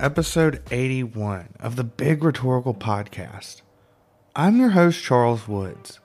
[0.00, 3.62] and welcome to episode 81 of the Big Rhetorical Podcast.
[4.34, 6.00] I'm your host, Charles Woods.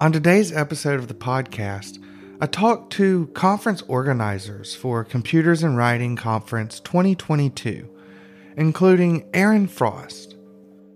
[0.00, 2.02] On today's episode of the podcast,
[2.40, 7.88] I talked to conference organizers for Computers and Writing Conference 2022,
[8.56, 10.36] including Erin Frost.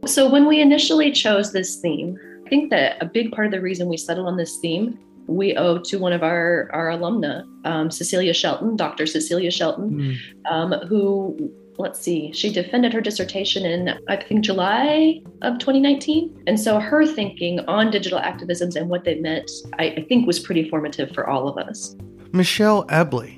[0.06, 3.60] So, when we initially chose this theme, I think that a big part of the
[3.60, 7.90] reason we settled on this theme we owe to one of our our alumna, um,
[7.90, 9.06] Cecilia Shelton, Dr.
[9.06, 10.52] Cecilia Shelton, mm.
[10.52, 16.58] um, who let's see, she defended her dissertation in I think July of 2019, and
[16.58, 20.68] so her thinking on digital activisms and what they meant, I, I think, was pretty
[20.68, 21.96] formative for all of us.
[22.32, 23.30] Michelle Eble,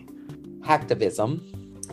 [0.64, 1.42] activism,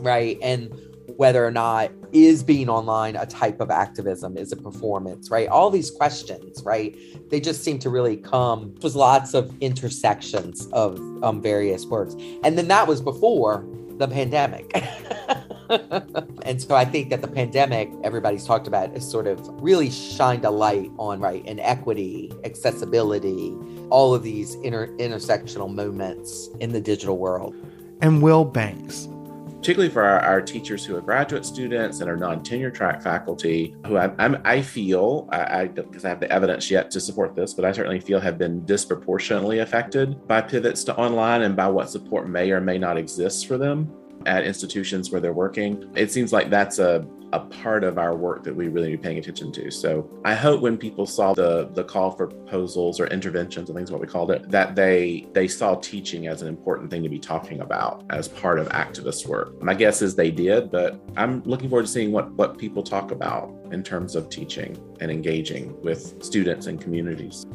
[0.00, 0.72] right, and
[1.16, 4.36] whether or not is being online a type of activism?
[4.36, 5.48] Is a performance right?
[5.48, 6.96] All these questions right?
[7.30, 12.14] They just seem to really come was lots of intersections of um, various words.
[12.42, 13.66] And then that was before
[13.98, 14.72] the pandemic
[16.42, 20.44] and so i think that the pandemic everybody's talked about has sort of really shined
[20.44, 23.56] a light on right inequity accessibility
[23.90, 27.54] all of these inter- intersectional moments in the digital world.
[28.00, 29.08] And will banks.
[29.56, 33.96] Particularly for our, our, teachers who are graduate students and are non-tenure track faculty, who
[33.96, 37.54] I, I'm, i feel, I because I, I have the evidence yet to support this,
[37.54, 41.88] but I certainly feel have been disproportionately affected by pivots to online and by what
[41.88, 43.90] support may or may not exist for them
[44.26, 45.90] at institutions where they're working.
[45.94, 49.18] It seems like that's a a part of our work that we really be paying
[49.18, 49.68] attention to.
[49.68, 53.84] So I hope when people saw the the call for proposals or interventions, I think
[53.84, 57.08] is what we called it, that they they saw teaching as an important thing to
[57.08, 59.60] be talking about as part of activist work.
[59.60, 63.10] My guess is they did, but I'm looking forward to seeing what what people talk
[63.10, 67.46] about in terms of teaching and engaging with students and communities.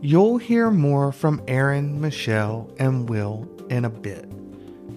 [0.00, 4.35] You'll hear more from Erin, Michelle, and Will in a bit.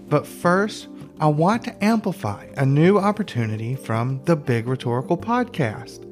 [0.09, 0.87] But first,
[1.19, 6.05] I want to amplify a new opportunity from the Big Rhetorical Podcast.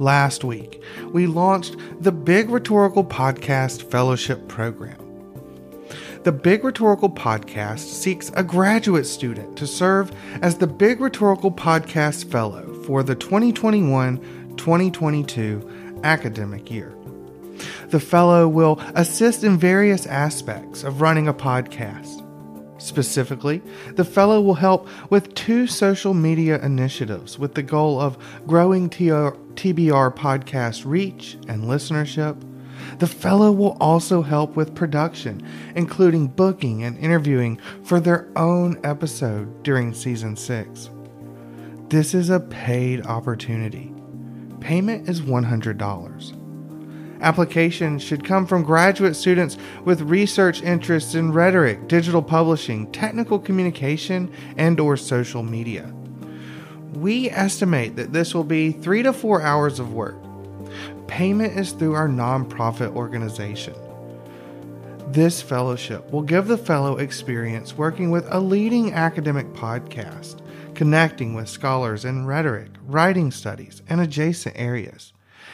[0.00, 0.82] Last week,
[1.12, 4.96] we launched the Big Rhetorical Podcast Fellowship Program.
[6.24, 10.10] The Big Rhetorical Podcast seeks a graduate student to serve
[10.42, 14.18] as the Big Rhetorical Podcast Fellow for the 2021
[14.56, 16.94] 2022 academic year.
[17.88, 22.19] The fellow will assist in various aspects of running a podcast
[22.80, 23.60] Specifically,
[23.96, 30.16] the fellow will help with two social media initiatives with the goal of growing TBR
[30.16, 32.42] podcast reach and listenership.
[32.98, 35.46] The fellow will also help with production,
[35.76, 40.88] including booking and interviewing for their own episode during season 6.
[41.88, 43.92] This is a paid opportunity.
[44.60, 46.39] Payment is $100.
[47.20, 54.32] Applications should come from graduate students with research interests in rhetoric, digital publishing, technical communication,
[54.56, 55.92] and or social media.
[56.94, 60.16] We estimate that this will be 3 to 4 hours of work.
[61.08, 63.74] Payment is through our nonprofit organization.
[65.08, 70.40] This fellowship will give the fellow experience working with a leading academic podcast,
[70.74, 75.12] connecting with scholars in rhetoric, writing studies, and adjacent areas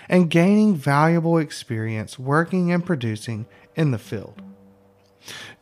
[0.08, 4.40] and gaining valuable experience working and producing in the field.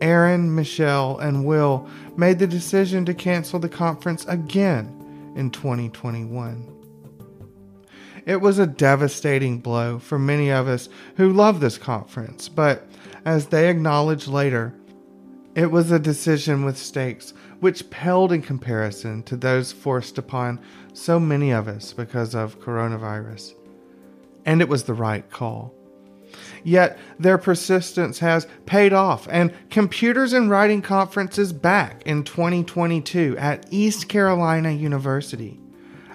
[0.00, 6.72] Erin, Michelle, and Will made the decision to cancel the conference again in 2021.
[8.24, 12.86] It was a devastating blow for many of us who love this conference, but
[13.24, 14.74] as they acknowledged later,
[15.56, 20.60] it was a decision with stakes which paled in comparison to those forced upon
[20.92, 23.54] so many of us because of coronavirus.
[24.44, 25.74] And it was the right call.
[26.62, 33.36] Yet their persistence has paid off, and Computers and Writing Conference is back in 2022
[33.38, 35.58] at East Carolina University.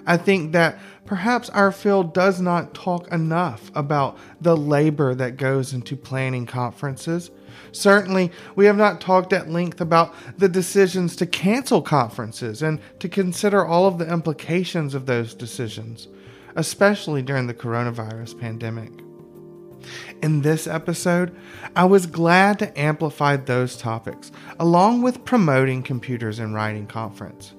[0.06, 5.72] I think that perhaps our field does not talk enough about the labor that goes
[5.72, 7.30] into planning conferences.
[7.72, 13.08] Certainly, we have not talked at length about the decisions to cancel conferences and to
[13.08, 16.08] consider all of the implications of those decisions,
[16.54, 18.92] especially during the coronavirus pandemic.
[20.22, 21.34] In this episode,
[21.74, 24.30] I was glad to amplify those topics,
[24.60, 27.54] along with promoting Computers and Writing Conference.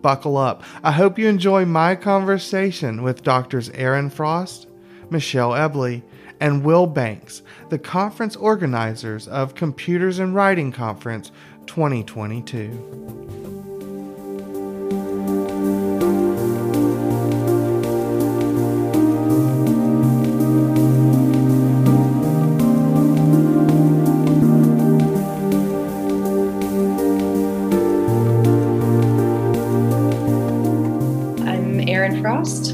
[0.00, 0.62] Buckle up.
[0.82, 4.68] I hope you enjoy my conversation with Doctors Erin Frost,
[5.10, 6.02] Michelle Eble,
[6.40, 11.30] and Will Banks, the conference organizers of Computers and Writing Conference
[11.66, 13.39] 2022.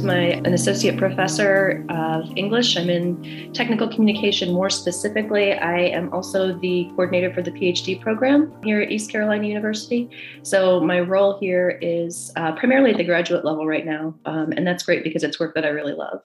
[0.08, 2.76] An associate professor of English.
[2.76, 5.54] I'm in technical communication more specifically.
[5.54, 10.08] I am also the coordinator for the PhD program here at East Carolina University.
[10.42, 14.14] So my role here is uh, primarily at the graduate level right now.
[14.26, 16.20] Um, and that's great because it's work that I really love.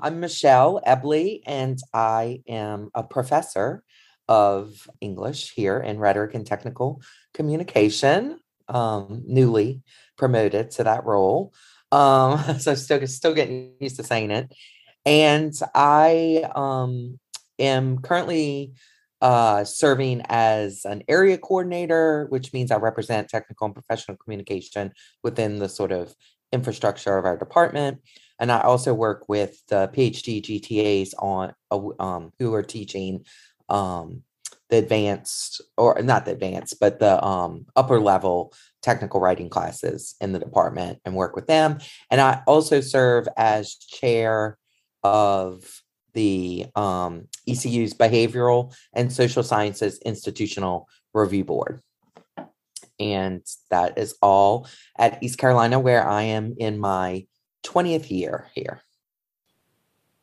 [0.00, 3.84] I'm Michelle Eble, and I am a professor
[4.28, 7.02] of English here in rhetoric and technical
[7.34, 8.38] communication,
[8.68, 9.82] um, newly
[10.16, 11.52] promoted to that role.
[11.92, 14.52] Um, so still still getting used to saying it.
[15.04, 17.18] And I um
[17.58, 18.72] am currently
[19.22, 24.92] uh, serving as an area coordinator, which means I represent technical and professional communication
[25.22, 26.14] within the sort of
[26.52, 28.02] infrastructure of our department.
[28.38, 33.24] And I also work with the PhD GTAs on uh, um, who are teaching
[33.68, 34.22] um,
[34.68, 38.52] the advanced or not the advanced, but the um, upper level
[38.86, 41.78] technical writing classes in the department and work with them.
[42.08, 44.58] And I also serve as chair
[45.02, 45.82] of
[46.14, 51.82] the um, ECU's Behavioral and Social Sciences Institutional Review Board.
[53.00, 57.26] And that is all at East Carolina, where I am in my
[57.64, 58.80] 20th year here.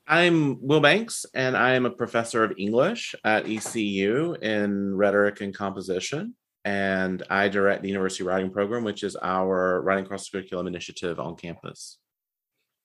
[0.07, 5.53] I'm Will Banks, and I am a professor of English at ECU in rhetoric and
[5.53, 6.35] composition.
[6.65, 11.35] And I direct the University Writing Program, which is our writing cross curriculum initiative on
[11.35, 11.97] campus.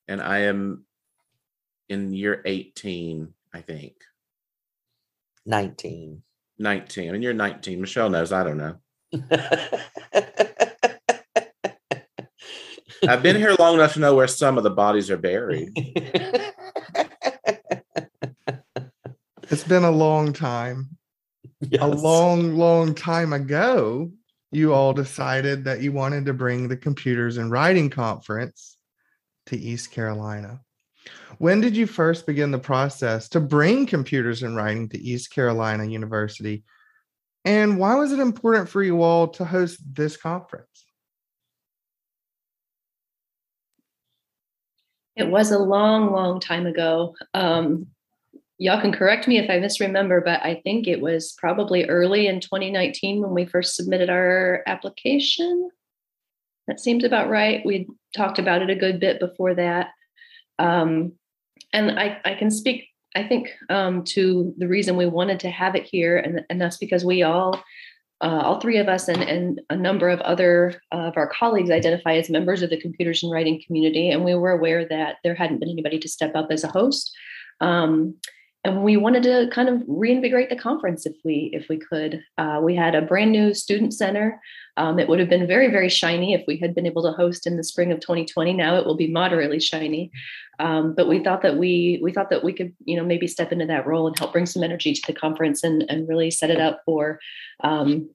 [0.08, 0.84] And I am
[1.88, 3.94] in year 18, I think.
[5.46, 6.22] 19.
[6.58, 7.08] 19.
[7.08, 7.80] I mean, you're 19.
[7.80, 8.32] Michelle knows.
[8.32, 8.74] I don't know.
[13.08, 15.70] I've been here long enough to know where some of the bodies are buried.
[19.50, 20.97] It's been a long time.
[21.70, 21.82] Yes.
[21.82, 24.12] A long, long time ago,
[24.52, 28.76] you all decided that you wanted to bring the computers and writing conference
[29.46, 30.60] to East Carolina.
[31.38, 35.84] When did you first begin the process to bring computers and writing to East Carolina
[35.84, 36.64] University?
[37.44, 40.86] And why was it important for you all to host this conference?
[45.16, 47.14] It was a long, long time ago.
[47.34, 47.88] Um,
[48.58, 52.40] y'all can correct me if I misremember, but I think it was probably early in
[52.40, 55.70] 2019 when we first submitted our application.
[56.66, 57.64] That seems about right.
[57.64, 59.90] We talked about it a good bit before that.
[60.58, 61.12] Um,
[61.72, 65.76] and I, I can speak, I think, um, to the reason we wanted to have
[65.76, 67.54] it here, and, and that's because we all,
[68.20, 71.70] uh, all three of us and, and a number of other uh, of our colleagues
[71.70, 75.36] identify as members of the computers and writing community, and we were aware that there
[75.36, 77.16] hadn't been anybody to step up as a host.
[77.60, 78.16] Um,
[78.64, 82.22] and we wanted to kind of reinvigorate the conference if we if we could.
[82.36, 84.40] Uh, we had a brand new student center.
[84.76, 87.46] Um, it would have been very very shiny if we had been able to host
[87.46, 88.52] in the spring of 2020.
[88.52, 90.10] Now it will be moderately shiny,
[90.58, 93.52] um, but we thought that we we thought that we could you know maybe step
[93.52, 96.50] into that role and help bring some energy to the conference and and really set
[96.50, 97.20] it up for
[97.62, 98.10] um,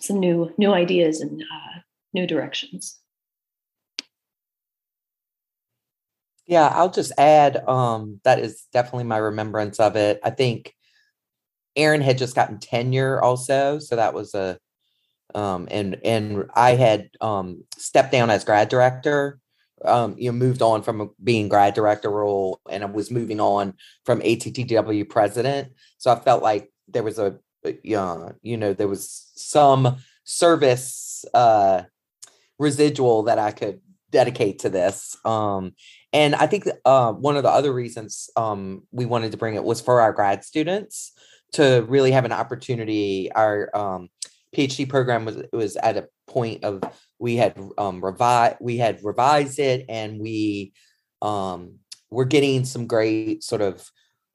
[0.00, 1.80] some new new ideas and uh,
[2.12, 2.98] new directions.
[6.48, 10.18] Yeah, I'll just add um, that is definitely my remembrance of it.
[10.24, 10.74] I think
[11.76, 14.58] Erin had just gotten tenure also, so that was a
[15.34, 19.40] um, and and I had um, stepped down as grad director.
[19.84, 23.74] Um, you know, moved on from being grad director role, and I was moving on
[24.06, 25.72] from ATTW president.
[25.98, 31.82] So I felt like there was a, uh, you know, there was some service uh,
[32.58, 35.16] residual that I could dedicate to this.
[35.24, 35.74] Um,
[36.12, 39.64] And I think uh, one of the other reasons um, we wanted to bring it
[39.64, 41.12] was for our grad students
[41.52, 43.30] to really have an opportunity.
[43.32, 44.08] Our um,
[44.54, 46.82] PhD program was was at a point of
[47.18, 50.72] we had um, revised we had revised it and we
[51.20, 51.74] um,
[52.10, 53.90] were getting some great sort of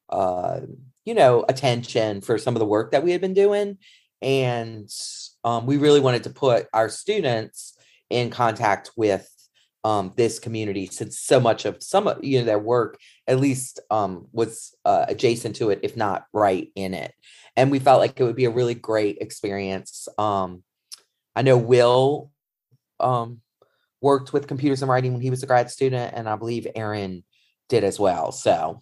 [0.10, 0.60] uh,
[1.06, 3.78] you know attention for some of the work that we had been doing
[4.22, 4.90] and
[5.44, 7.78] um, we really wanted to put our students
[8.10, 9.28] in contact with
[9.84, 12.98] um, this community since so much of some of you know their work
[13.28, 17.14] at least um, was uh, adjacent to it if not right in it.
[17.56, 20.08] And we felt like it would be a really great experience.
[20.18, 20.64] Um,
[21.36, 22.32] i know will
[23.00, 23.42] um,
[24.02, 27.24] worked with computers and writing when he was a grad student and i believe Erin
[27.70, 28.32] did as well.
[28.32, 28.82] So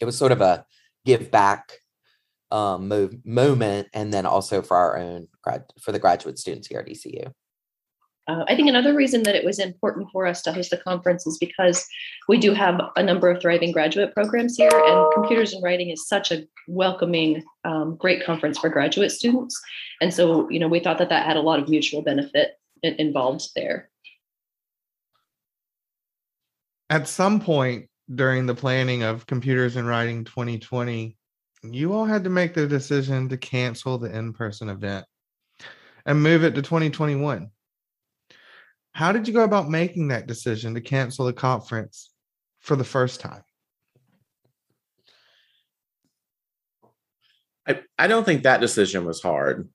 [0.00, 0.64] it was sort of a
[1.04, 1.72] give back
[2.50, 6.80] um, move, moment and then also for our own grad for the graduate students here
[6.80, 7.32] at ecu
[8.26, 11.26] uh, I think another reason that it was important for us to host the conference
[11.26, 11.86] is because
[12.26, 16.08] we do have a number of thriving graduate programs here, and computers and writing is
[16.08, 19.60] such a welcoming, um, great conference for graduate students.
[20.00, 23.50] And so, you know, we thought that that had a lot of mutual benefit involved
[23.54, 23.90] there.
[26.88, 31.16] At some point during the planning of Computers and Writing 2020,
[31.62, 35.04] you all had to make the decision to cancel the in person event
[36.06, 37.50] and move it to 2021
[38.94, 42.10] how did you go about making that decision to cancel the conference
[42.60, 43.42] for the first time?
[47.66, 49.68] I, I don't think that decision was hard.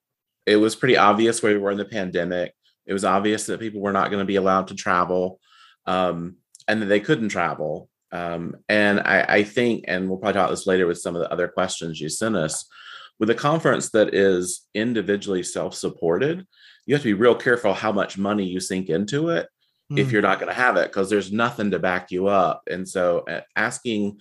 [0.46, 2.54] It was pretty obvious where we were in the pandemic.
[2.86, 5.38] It was obvious that people were not going to be allowed to travel
[5.86, 6.36] um,
[6.66, 7.90] and that they couldn't travel.
[8.12, 11.20] Um, and I, I think, and we'll probably talk about this later with some of
[11.20, 12.66] the other questions you sent us,
[13.20, 16.46] with a conference that is individually self supported,
[16.86, 19.46] you have to be real careful how much money you sink into it
[19.92, 19.98] mm.
[19.98, 20.12] if hmm.
[20.12, 22.62] you're not going to have it because there's nothing to back you up.
[22.68, 23.24] And so
[23.54, 24.18] asking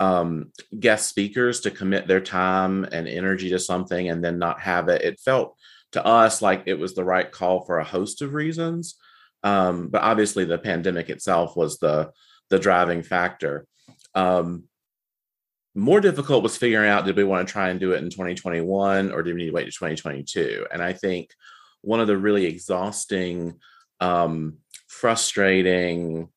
[0.00, 4.88] um, guest speakers to commit their time and energy to something and then not have
[4.88, 5.56] it, it felt
[5.92, 8.96] to us like it was the right call for a host of reasons.
[9.44, 12.10] Um, but obviously, the pandemic itself was the
[12.50, 13.66] the driving factor.
[14.14, 14.64] Um,
[15.74, 19.12] more difficult was figuring out did we want to try and do it in 2021
[19.12, 20.66] or did we need to wait to 2022?
[20.72, 21.30] And I think
[21.82, 23.58] one of the really exhausting,
[24.00, 26.28] um, frustrating,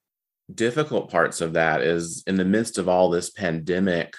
[0.54, 4.14] difficult parts of that is in the midst of all this pandemic.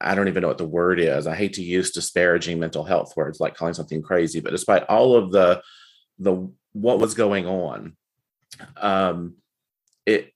[0.00, 1.26] I don't even know what the word is.
[1.26, 5.16] I hate to use disparaging mental health words like calling something crazy, but despite all
[5.16, 5.62] of the
[6.20, 7.96] the what was going on,
[8.76, 9.34] um,
[10.06, 10.32] it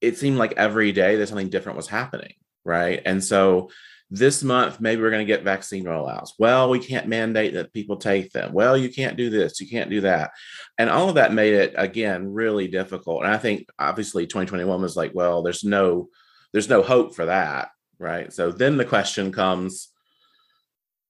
[0.00, 3.02] it seemed like every day that something different was happening, right?
[3.04, 3.70] And so
[4.10, 6.30] this month maybe we're going to get vaccine rollouts.
[6.38, 8.52] Well we can't mandate that people take them.
[8.52, 10.30] Well you can't do this you can't do that.
[10.78, 13.24] And all of that made it again really difficult.
[13.24, 16.08] And i think obviously 2021 was like well there's no
[16.52, 17.68] there's no hope for that
[18.00, 18.32] right?
[18.32, 19.88] So then the question comes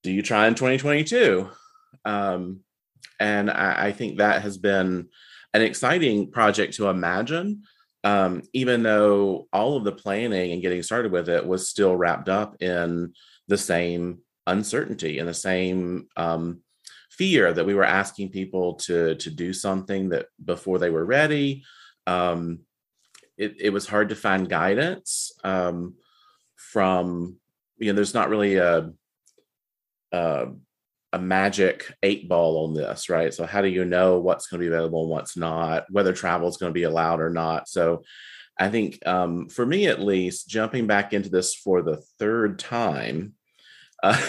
[0.02, 1.48] do you try in 2022
[2.04, 2.60] um,
[3.20, 5.08] and I, I think that has been
[5.54, 7.62] an exciting project to imagine
[8.08, 12.30] um, even though all of the planning and getting started with it was still wrapped
[12.30, 13.12] up in
[13.48, 16.62] the same uncertainty and the same um,
[17.10, 21.62] fear that we were asking people to to do something that before they were ready.
[22.06, 22.60] Um,
[23.36, 25.94] it, it was hard to find guidance um,
[26.56, 27.36] from
[27.76, 27.96] you know.
[27.96, 28.90] There's not really a,
[30.12, 30.46] a
[31.12, 33.32] a magic eight ball on this, right?
[33.32, 36.48] So how do you know what's going to be available and what's not, whether travel
[36.48, 37.68] is going to be allowed or not?
[37.68, 38.02] So
[38.58, 43.34] I think um, for me at least, jumping back into this for the third time
[44.02, 44.20] uh,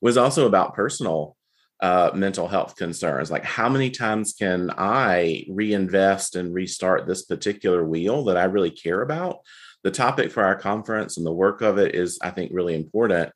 [0.00, 1.36] was also about personal
[1.80, 3.30] uh, mental health concerns.
[3.30, 8.70] Like, how many times can I reinvest and restart this particular wheel that I really
[8.70, 9.38] care about?
[9.82, 13.32] The topic for our conference and the work of it is, I think, really important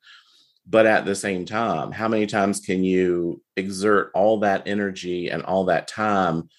[0.69, 5.43] but at the same time how many times can you exert all that energy and
[5.43, 6.49] all that time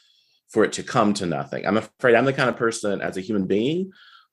[0.49, 1.67] for it to come to nothing?
[1.67, 3.93] I'm afraid i'm the kind of person as a human being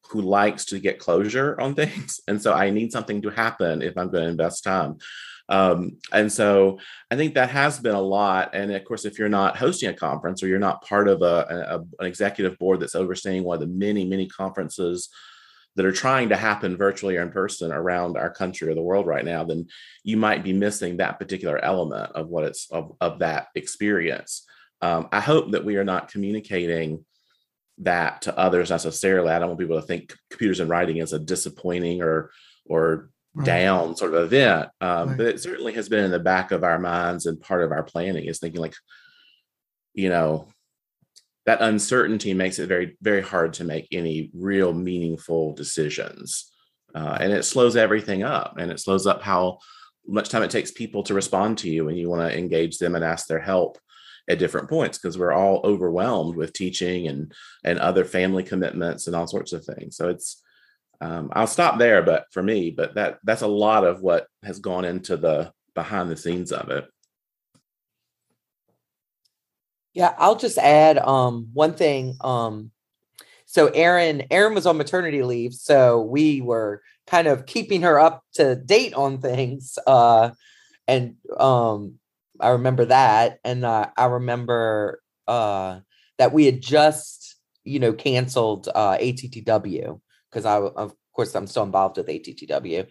[0.10, 3.98] who likes to get closure on things and so i need something to happen if
[3.98, 4.98] i'm going to invest time.
[5.50, 6.79] Um, and so
[7.10, 9.93] i think that has been a lot and of course if you're not hosting a
[9.93, 13.62] conference or you're not part of a, a an executive board that's overseeing one of
[13.62, 15.10] the many many conferences
[15.77, 19.05] that are trying to happen virtually or in person around our country or the world
[19.05, 19.67] right now, then
[20.03, 24.46] you might be missing that particular element of what it's of, of that experience.
[24.81, 27.05] Um, I hope that we are not communicating
[27.79, 29.29] that to others necessarily.
[29.29, 32.31] I don't want people to think computers and writing is a disappointing or
[32.65, 33.46] or right.
[33.46, 34.69] down sort of event.
[34.81, 35.17] Um, right.
[35.17, 37.84] But it certainly has been in the back of our minds and part of our
[37.84, 38.75] planning is thinking like,
[39.93, 40.48] you know,
[41.47, 46.51] that uncertainty makes it very very hard to make any real meaningful decisions.
[46.93, 49.57] Uh, and it slows everything up and it slows up how
[50.05, 52.95] much time it takes people to respond to you and you want to engage them
[52.95, 53.77] and ask their help
[54.29, 59.15] at different points because we're all overwhelmed with teaching and and other family commitments and
[59.15, 59.95] all sorts of things.
[59.95, 60.43] So it's
[60.99, 64.59] um, i'll stop there but for me but that that's a lot of what has
[64.59, 66.85] gone into the behind the scenes of it
[69.97, 72.71] yeah i'll just add um one thing um
[73.49, 78.23] so Erin, Erin was on maternity leave, so we were kind of keeping her up
[78.33, 79.79] to date on things.
[79.87, 80.31] Uh,
[80.85, 81.95] and um,
[82.41, 85.79] I remember that, and uh, I remember uh,
[86.17, 91.63] that we had just, you know, canceled uh, ATTW because I, of course, I'm still
[91.63, 92.85] involved with ATTW,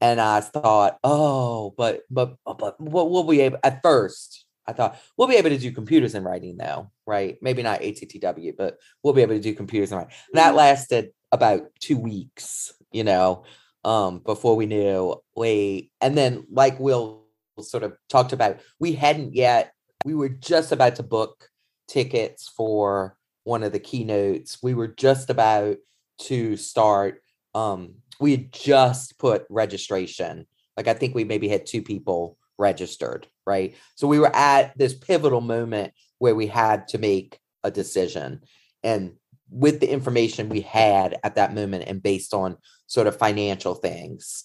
[0.00, 4.46] and I thought, oh, but but but what will we able at first?
[4.66, 7.36] I thought we'll be able to do computers and writing now, right?
[7.42, 10.14] Maybe not ATTW, but we'll be able to do computers and writing.
[10.32, 10.56] And that mm-hmm.
[10.56, 13.44] lasted about two weeks, you know,
[13.84, 17.24] um, before we knew we, and then like Will
[17.60, 19.72] sort of talked about, we hadn't yet,
[20.04, 21.48] we were just about to book
[21.88, 24.58] tickets for one of the keynotes.
[24.62, 25.76] We were just about
[26.22, 27.22] to start.
[27.54, 30.46] Um, we had just put registration.
[30.76, 33.74] Like I think we maybe had two people registered, right?
[33.96, 38.40] So we were at this pivotal moment where we had to make a decision.
[38.82, 39.16] And
[39.50, 44.44] with the information we had at that moment and based on sort of financial things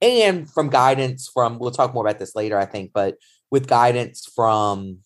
[0.00, 3.16] and from guidance from we'll talk more about this later i think but
[3.50, 4.98] with guidance from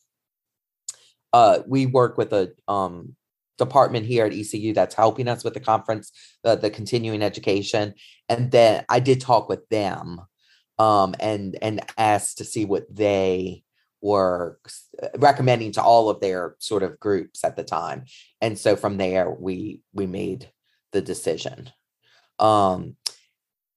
[1.33, 3.17] uh we work with a um
[3.59, 6.13] department here at ECU that's helping us with the conference
[6.45, 7.93] the continuing education
[8.29, 10.21] and then I did talk with them
[10.79, 13.65] um, and and asked to see what they
[14.01, 14.59] were
[15.03, 18.05] uh, recommending to all of their sort of groups at the time.
[18.41, 20.51] And so from there we we made
[20.93, 21.71] the decision.
[22.39, 22.97] Um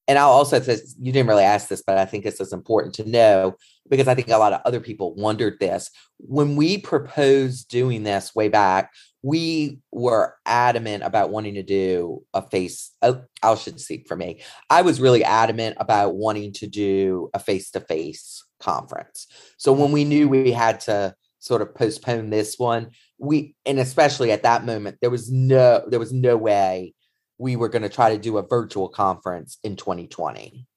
[0.08, 2.94] and i'll also say you didn't really ask this but i think this is important
[2.96, 3.56] to know
[3.88, 5.90] because i think a lot of other people wondered this.
[6.18, 8.92] When we proposed doing this way back
[9.24, 14.42] we were adamant about wanting to do a face oh, i should speak for me.
[14.70, 19.28] I was really adamant about wanting to do a face-to-face conference.
[19.58, 24.32] So when we knew we had to sort of postpone this one we and especially
[24.32, 26.94] at that moment there was no there was no way
[27.40, 30.68] we were going to try to do a virtual conference in 2020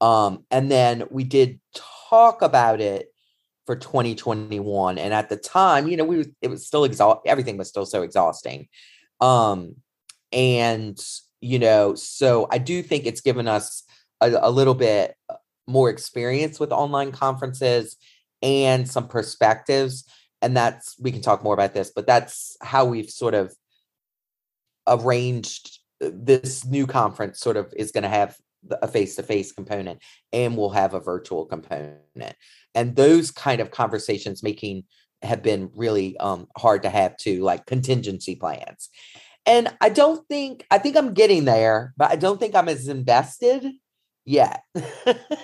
[0.00, 1.60] um and then we did
[2.08, 3.08] talk about it
[3.68, 7.68] for 2021 and at the time you know we it was still exhaust everything was
[7.68, 8.66] still so exhausting.
[9.20, 9.74] Um
[10.32, 10.98] and
[11.42, 13.82] you know so i do think it's given us
[14.22, 15.34] a, a little bit uh,
[15.66, 17.98] more experience with online conferences
[18.40, 20.04] and some perspectives
[20.40, 23.54] and that's we can talk more about this but that's how we've sort of
[24.86, 28.34] arranged uh, this new conference sort of is going to have
[28.82, 30.00] a face-to-face component
[30.32, 32.36] and we'll have a virtual component.
[32.74, 34.84] And those kind of conversations making
[35.22, 38.88] have been really um, hard to have to like contingency plans.
[39.46, 42.88] And i don't think i think i'm getting there but i don't think i'm as
[42.88, 43.66] invested
[44.24, 44.62] yet.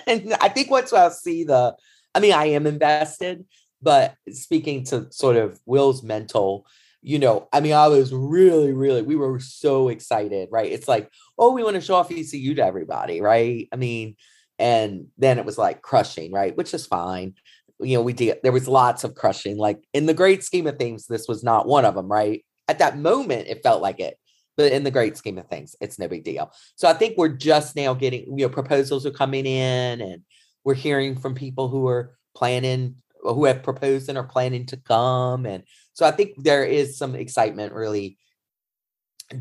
[0.07, 1.75] And i think once i'll see the
[2.13, 3.45] i mean i am invested
[3.81, 6.67] but speaking to sort of will's mental
[7.07, 10.71] you know, I mean, I was really, really, we were so excited, right?
[10.71, 13.67] It's like, oh, we want to show off ECU to everybody, right?
[13.71, 14.15] I mean,
[14.57, 16.55] and then it was like crushing, right?
[16.55, 17.33] Which is fine.
[17.79, 19.57] You know, we did, there was lots of crushing.
[19.57, 22.45] Like in the great scheme of things, this was not one of them, right?
[22.67, 24.17] At that moment, it felt like it.
[24.57, 26.51] But in the great scheme of things, it's no big deal.
[26.75, 30.21] So I think we're just now getting, you know, proposals are coming in and
[30.63, 35.45] we're hearing from people who are planning, who have proposed and are planning to come.
[35.45, 38.17] And so I think there is some excitement really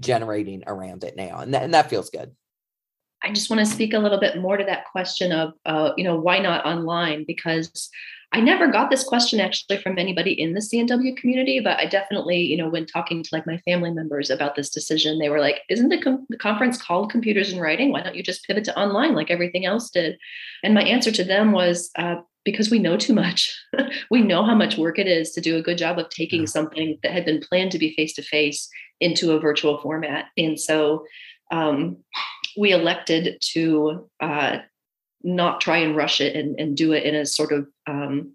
[0.01, 2.35] generating around it now, and that, and that feels good.
[3.23, 6.05] I just want to speak a little bit more to that question of, uh, you
[6.05, 7.25] know, why not online?
[7.27, 7.88] Because
[8.35, 12.40] I never got this question actually from anybody in the CNW community, but I definitely,
[12.40, 15.61] you know, when talking to like my family members about this decision, they were like,
[15.68, 17.92] "Isn't the, com- the conference called Computers and Writing?
[17.92, 20.18] Why don't you just pivot to online like everything else did?"
[20.64, 23.57] And my answer to them was, uh, because we know too much.
[24.11, 26.99] we know how much work it is to do a good job of taking something
[27.05, 28.68] that had been planned to be face to face
[28.99, 30.25] into a virtual format.
[30.37, 31.05] And so
[31.53, 31.99] um,
[32.59, 34.59] we elected to uh,
[35.25, 38.33] not try and rush it and, and, do it in a sort of um,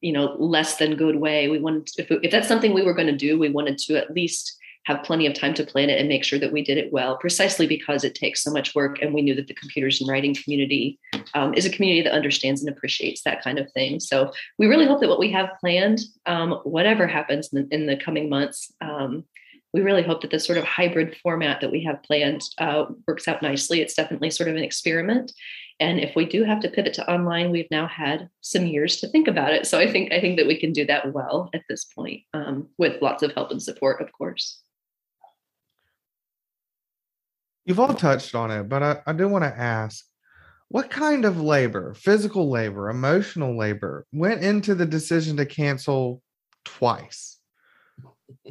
[0.00, 1.48] you know less than good way.
[1.48, 4.10] We wanted if, if that's something we were going to do, we wanted to at
[4.10, 6.92] least have plenty of time to plan it and make sure that we did it
[6.92, 9.02] well, precisely because it takes so much work.
[9.02, 11.00] And we knew that the computers and writing community
[11.34, 13.98] um, is a community that understands and appreciates that kind of thing.
[13.98, 17.86] So we really hope that what we have planned, um, whatever happens in the, in
[17.86, 19.24] the coming months, um,
[19.72, 23.26] we really hope that this sort of hybrid format that we have planned uh, works
[23.26, 23.80] out nicely.
[23.80, 25.32] It's definitely sort of an experiment.
[25.78, 29.08] And if we do have to pivot to online, we've now had some years to
[29.08, 29.66] think about it.
[29.66, 32.68] So I think I think that we can do that well at this point, um,
[32.78, 34.62] with lots of help and support, of course.
[37.66, 40.04] You've all touched on it, but I, I do want to ask
[40.68, 46.22] what kind of labor, physical labor, emotional labor, went into the decision to cancel
[46.64, 47.36] twice?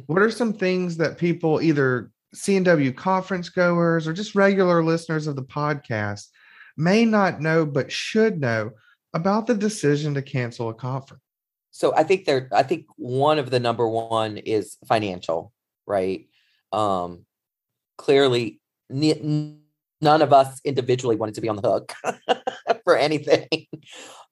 [0.06, 5.36] what are some things that people, either CNW conference goers or just regular listeners of
[5.36, 6.28] the podcast,
[6.76, 8.72] may not know but should know
[9.14, 11.22] about the decision to cancel a conference?
[11.70, 15.52] So I think there, I think one of the number one is financial,
[15.86, 16.26] right?
[16.72, 17.26] Um,
[17.98, 19.60] clearly, none
[20.02, 21.92] of us individually wanted to be on the hook
[22.84, 23.48] for anything.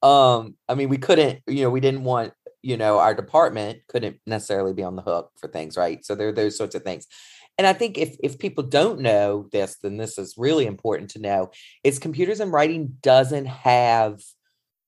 [0.02, 4.20] Um, I mean, we couldn't, you know, we didn't want, you know, our department couldn't
[4.26, 6.04] necessarily be on the hook for things, right?
[6.04, 7.06] So there are those sorts of things.
[7.56, 11.20] And I think if if people don't know this, then this is really important to
[11.20, 11.50] know.
[11.84, 14.20] Is computers and writing doesn't have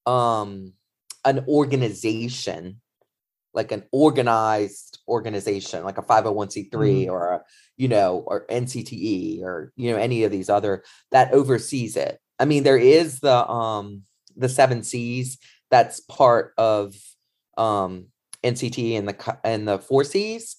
[0.05, 0.72] um
[1.24, 2.81] an organization
[3.57, 7.11] like an organized organization like a 501c3 mm-hmm.
[7.11, 7.42] or a
[7.76, 12.44] you know or ncte or you know any of these other that oversees it i
[12.44, 14.02] mean there is the um
[14.37, 15.38] the seven c's
[15.70, 16.94] that's part of
[17.57, 18.07] um
[18.44, 20.57] nct and the and the four c's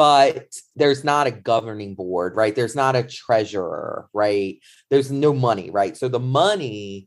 [0.00, 4.58] but there's not a governing board right there's not a treasurer right
[4.88, 7.06] there's no money right so the money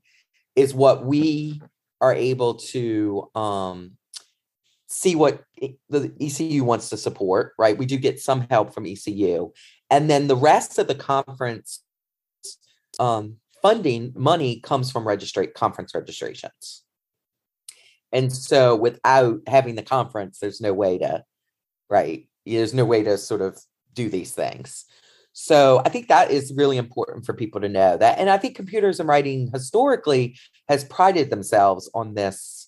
[0.55, 1.59] is what we
[2.01, 3.97] are able to um
[4.87, 5.43] see what
[5.89, 7.75] the ECU wants to support, right?
[7.75, 9.51] We do get some help from ECU.
[9.89, 11.83] And then the rest of the conference
[12.99, 16.83] um, funding money comes from registrate conference registrations.
[18.11, 21.23] And so without having the conference, there's no way to,
[21.89, 22.27] right?
[22.45, 23.59] There's no way to sort of
[23.93, 24.85] do these things.
[25.33, 28.19] So I think that is really important for people to know that.
[28.19, 30.37] And I think computers and writing historically
[30.69, 32.63] has prided themselves on this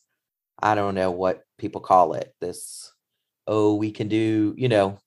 [0.62, 2.34] I don't know what people call it.
[2.40, 2.92] This,
[3.48, 5.00] oh, we can do, you know,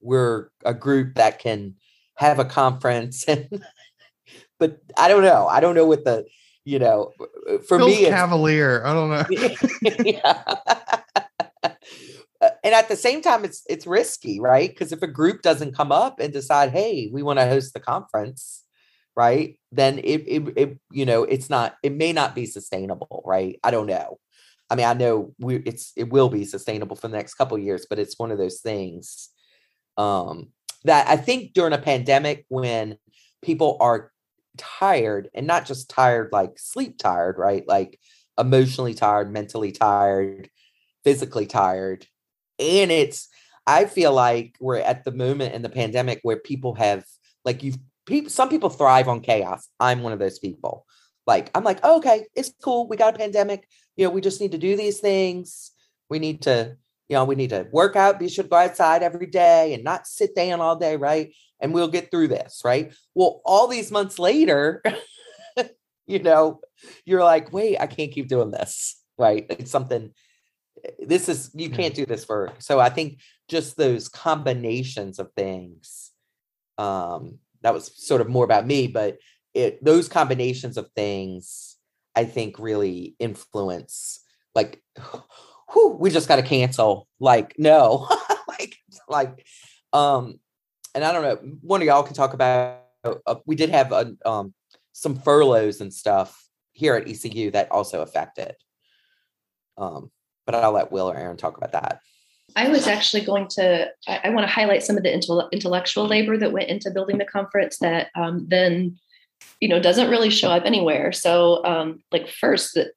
[0.00, 1.76] we're a group that can
[2.16, 3.48] have a conference and
[4.58, 5.46] but I don't know.
[5.48, 6.26] I don't know what the,
[6.64, 7.12] you know,
[7.66, 8.84] for me cavalier.
[8.84, 9.24] I don't know.
[10.04, 11.00] yeah.
[12.44, 14.70] Uh, and at the same time it's it's risky, right?
[14.70, 17.80] Because if a group doesn't come up and decide, "Hey, we want to host the
[17.80, 18.64] conference,"
[19.16, 19.58] right?
[19.72, 23.58] Then it, it, it you know it's not it may not be sustainable right?
[23.64, 24.18] I don't know.
[24.70, 27.86] I mean i know we it's it will be sustainable for the next couple years
[27.88, 29.28] but it's one of those things
[29.98, 30.48] um
[30.84, 32.96] that i think during a pandemic when
[33.42, 34.10] people are
[34.56, 37.66] tired and not just tired like sleep tired right?
[37.66, 37.98] Like
[38.38, 40.48] emotionally tired mentally tired
[41.04, 42.06] physically tired
[42.58, 43.28] and it's
[43.66, 47.04] i feel like we're at the moment in the pandemic where people have
[47.44, 49.68] like you've people some people thrive on chaos.
[49.80, 50.86] I'm one of those people.
[51.26, 52.86] Like I'm like, oh, okay, it's cool.
[52.88, 53.66] We got a pandemic.
[53.96, 55.70] You know, we just need to do these things.
[56.10, 56.76] We need to,
[57.08, 58.18] you know, we need to work out.
[58.18, 61.34] be sure to go outside every day and not sit down all day, right?
[61.60, 62.92] And we'll get through this, right?
[63.14, 64.82] Well, all these months later,
[66.06, 66.60] you know,
[67.06, 69.46] you're like, wait, I can't keep doing this, right?
[69.48, 70.12] It's something.
[70.98, 72.52] This is you can't do this for.
[72.58, 76.10] So I think just those combinations of things
[76.78, 79.18] um that was sort of more about me, but
[79.54, 81.76] it those combinations of things
[82.14, 84.20] I think really influence
[84.54, 84.82] like
[85.72, 88.08] whew, we just got to cancel like no
[88.48, 88.76] like
[89.08, 89.46] like
[89.92, 90.38] um
[90.94, 94.14] and I don't know one of y'all can talk about uh, we did have a,
[94.24, 94.54] um
[94.92, 98.54] some furloughs and stuff here at ECU that also affected
[99.76, 100.10] um
[100.46, 102.00] but I'll let Will or Erin talk about that.
[102.56, 105.12] I was actually going to, I, I want to highlight some of the
[105.52, 108.98] intellectual labor that went into building the conference that um, then,
[109.60, 111.10] you know, doesn't really show up anywhere.
[111.10, 112.92] So, um, like, first, that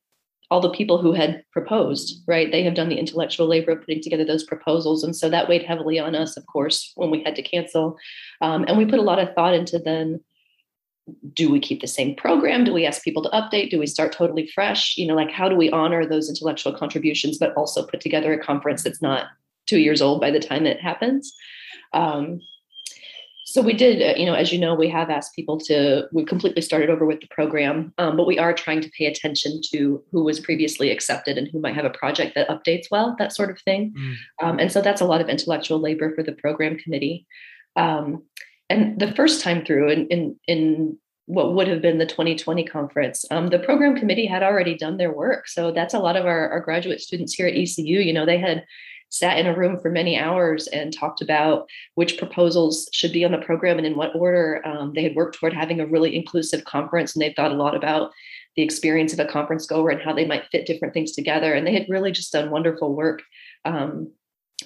[0.50, 4.02] all the people who had proposed, right, they have done the intellectual labor of putting
[4.02, 5.04] together those proposals.
[5.04, 7.98] And so that weighed heavily on us, of course, when we had to cancel.
[8.42, 10.22] Um, and we put a lot of thought into then
[11.34, 14.12] do we keep the same program do we ask people to update do we start
[14.12, 18.02] totally fresh you know like how do we honor those intellectual contributions but also put
[18.02, 19.28] together a conference that's not
[19.68, 21.34] two years old by the time it happens.
[21.94, 22.40] Um,
[23.50, 26.26] So we did, uh, you know, as you know, we have asked people to, we
[26.26, 30.04] completely started over with the program, um, but we are trying to pay attention to
[30.12, 33.50] who was previously accepted and who might have a project that updates well, that sort
[33.50, 33.94] of thing.
[33.98, 34.16] Mm.
[34.44, 37.26] Um, and so that's a lot of intellectual labor for the program committee.
[37.78, 38.24] Um,
[38.70, 43.26] and the first time through in, in, in what would have been the 2020 conference,
[43.32, 45.48] um, the program committee had already done their work.
[45.48, 48.00] So that's a lot of our, our graduate students here at ECU.
[48.00, 48.66] You know, they had
[49.10, 53.32] sat in a room for many hours and talked about which proposals should be on
[53.32, 54.62] the program and in what order.
[54.66, 57.76] Um, they had worked toward having a really inclusive conference, and they thought a lot
[57.76, 58.12] about
[58.56, 61.54] the experience of a conference goer and how they might fit different things together.
[61.54, 63.22] And they had really just done wonderful work
[63.66, 64.12] um,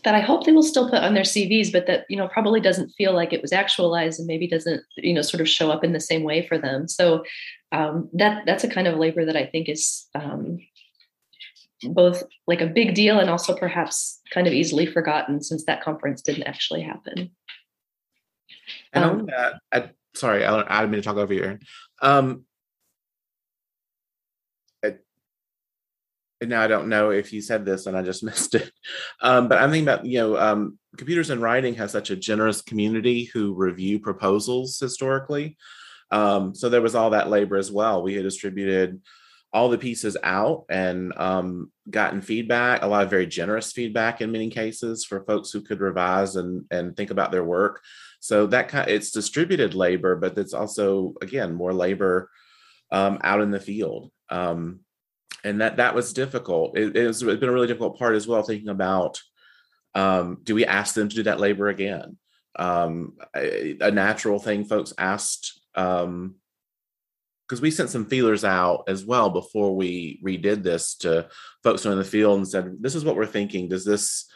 [0.04, 2.60] that I hope they will still put on their CVs, but that you know probably
[2.60, 5.84] doesn't feel like it was actualized and maybe doesn't you know sort of show up
[5.84, 6.88] in the same way for them.
[6.88, 7.24] So
[7.72, 10.60] um, that that's a kind of labor that I think is um,
[11.84, 16.22] both like a big deal and also perhaps kind of easily forgotten since that conference
[16.22, 17.32] didn't actually happen.
[18.94, 21.60] And um, on that, I, sorry, I, I didn't mean to talk over you, Erin.
[22.02, 22.46] Um,
[24.84, 25.00] and
[26.42, 28.72] now I don't know if you said this and I just missed it.
[29.22, 32.62] Um, but I'm thinking about, you know, um, computers and writing has such a generous
[32.62, 35.58] community who review proposals historically.
[36.12, 38.04] Um, so there was all that labor as well.
[38.04, 39.02] We had distributed
[39.54, 44.32] all the pieces out and um, gotten feedback, a lot of very generous feedback in
[44.32, 47.82] many cases for folks who could revise and and think about their work.
[48.22, 52.30] So that kind of, it's distributed labor, but it's also again more labor
[52.92, 54.82] um, out in the field, um,
[55.44, 56.78] and that that was difficult.
[56.78, 59.20] It, it's been a really difficult part as well, thinking about
[59.94, 62.18] um, do we ask them to do that labor again?
[62.56, 66.36] Um, a, a, natural thing folks asked um,
[67.48, 71.30] because we sent some feelers out as well before we redid this to
[71.64, 73.70] folks who are in the field and said, "This is what we're thinking.
[73.70, 74.30] Does this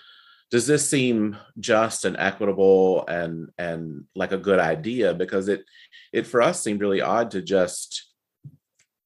[0.51, 5.65] does this seem just and equitable and and like a good idea?" Because it
[6.13, 8.04] it for us seemed really odd to just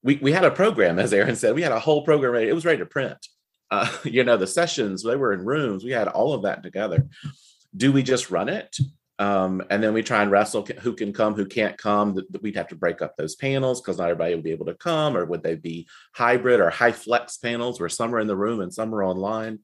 [0.03, 2.49] we we had a program, as Erin said, we had a whole program ready.
[2.49, 3.17] It was ready to print.
[3.71, 5.83] Uh, you know, the sessions they were in rooms.
[5.83, 7.07] We had all of that together.
[7.75, 8.77] Do we just run it?
[9.19, 12.17] Um, and then we try and wrestle who can come, who can't come.
[12.41, 15.17] We'd have to break up those panels because not everybody would be able to come,
[15.17, 18.61] or would they be hybrid or high flex panels where some are in the room
[18.61, 19.59] and some are online?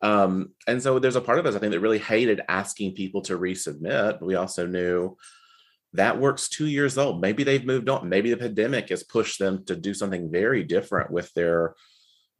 [0.00, 3.22] Um, and so there's a part of us, I think, that really hated asking people
[3.22, 4.20] to resubmit.
[4.20, 5.16] But we also knew
[5.94, 7.20] that works two years old.
[7.20, 8.08] Maybe they've moved on.
[8.08, 11.74] Maybe the pandemic has pushed them to do something very different with their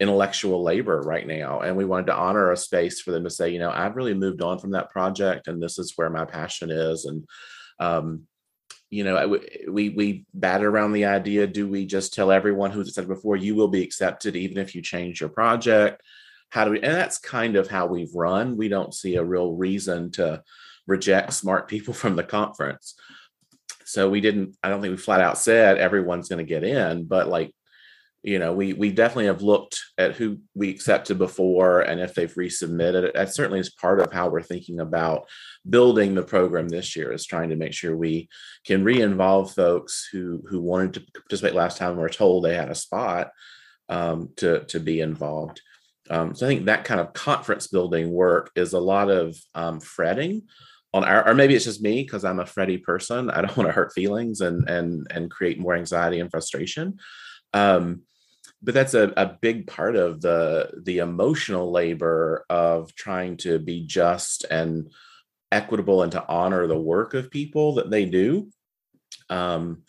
[0.00, 1.60] intellectual labor right now.
[1.60, 4.12] And we wanted to honor a space for them to say you know i've really
[4.12, 7.04] moved on from that project and this is where my passion is.
[7.04, 7.24] And
[7.78, 8.22] um,
[8.90, 9.38] you know
[9.68, 13.54] we we batted around the idea do we just tell everyone who's said before you
[13.54, 16.02] will be accepted even if you change your project
[16.54, 18.56] how do we and that's kind of how we've run.
[18.56, 20.42] We don't see a real reason to
[20.86, 22.94] reject smart people from the conference
[23.84, 27.04] so we didn't i don't think we flat out said everyone's going to get in
[27.04, 27.52] but like
[28.24, 32.34] you know we we definitely have looked at who we accepted before and if they've
[32.34, 33.04] resubmitted.
[33.04, 35.28] It that certainly is part of how we're thinking about
[35.68, 38.28] building the program this year is trying to make sure we
[38.66, 42.70] can re-involve folks who who wanted to participate last time and were told they had
[42.70, 43.30] a spot
[43.90, 45.60] um, to to be involved.
[46.10, 49.80] Um, so i think that kind of conference building work is a lot of um,
[49.80, 50.42] fretting
[50.94, 53.28] on our, or maybe it's just me because i'm a fretty person.
[53.28, 56.98] I don't want to hurt feelings and and and create more anxiety and frustration.
[57.52, 58.02] Um,
[58.62, 63.84] but that's a, a big part of the the emotional labor of trying to be
[63.84, 64.90] just and
[65.52, 68.48] equitable and to honor the work of people that they do.
[69.28, 69.82] Um,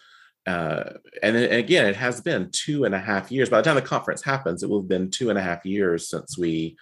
[0.48, 3.50] uh, and, and again it has been two and a half years.
[3.50, 6.10] By the time the conference happens it will have been two and a half years
[6.10, 6.78] since we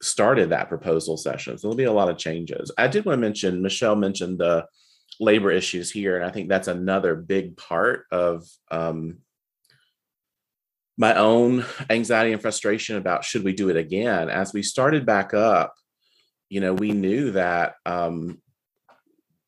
[0.00, 2.70] started that proposal session so there'll be a lot of changes.
[2.78, 4.66] I did want to mention michelle mentioned the
[5.20, 9.18] labor issues here and i think that's another big part of um,
[10.96, 14.28] my own anxiety and frustration about should we do it again?
[14.28, 15.74] As we started back up
[16.48, 18.40] you know we knew that um,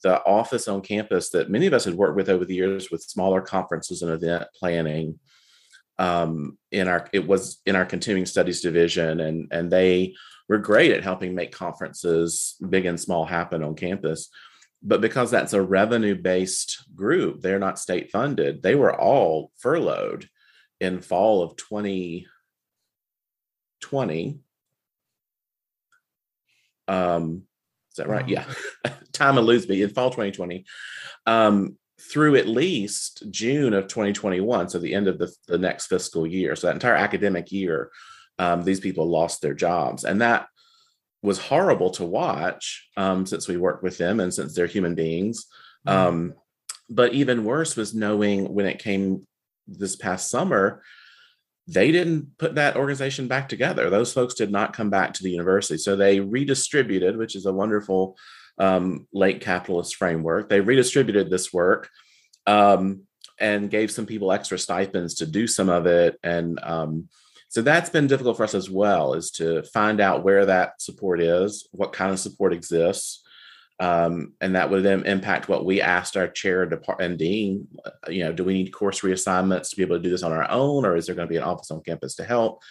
[0.03, 3.03] the office on campus that many of us had worked with over the years with
[3.03, 5.19] smaller conferences and event planning
[5.99, 10.15] um, in our it was in our continuing studies division and and they
[10.51, 14.29] were great at helping make conferences big and small happen on campus
[14.83, 20.29] but because that's a revenue based group they're not state funded they were all furloughed
[20.81, 24.41] in fall of 2020.
[26.89, 27.43] Um,
[27.91, 28.27] is that right?
[28.29, 28.45] Yeah.
[29.13, 30.65] Time eludes me in fall 2020.
[31.27, 36.27] Um, through at least June of 2021, so the end of the, the next fiscal
[36.27, 36.57] year.
[36.57, 37.91] So that entire academic year,
[38.41, 40.05] um, these people lost their jobs.
[40.05, 40.47] And that
[41.23, 45.45] was horrible to watch um, since we worked with them and since they're human beings.
[45.87, 45.99] Mm-hmm.
[45.99, 46.35] Um,
[46.89, 49.27] but even worse was knowing when it came
[49.69, 50.83] this past summer,
[51.69, 53.91] they didn't put that organization back together.
[53.91, 55.77] Those folks did not come back to the university.
[55.77, 58.17] So they redistributed, which is a wonderful
[58.59, 60.49] um, late capitalist framework.
[60.49, 61.91] They redistributed this work
[62.47, 63.03] um,
[63.39, 66.19] and gave some people extra stipends to do some of it.
[66.23, 67.09] And um,
[67.51, 71.21] so that's been difficult for us as well, is to find out where that support
[71.21, 73.25] is, what kind of support exists.
[73.81, 76.63] Um, and that would then impact what we asked our chair
[77.01, 77.67] and dean.
[77.85, 80.33] Uh, you know, do we need course reassignments to be able to do this on
[80.33, 82.63] our own, or is there going to be an office on campus to help?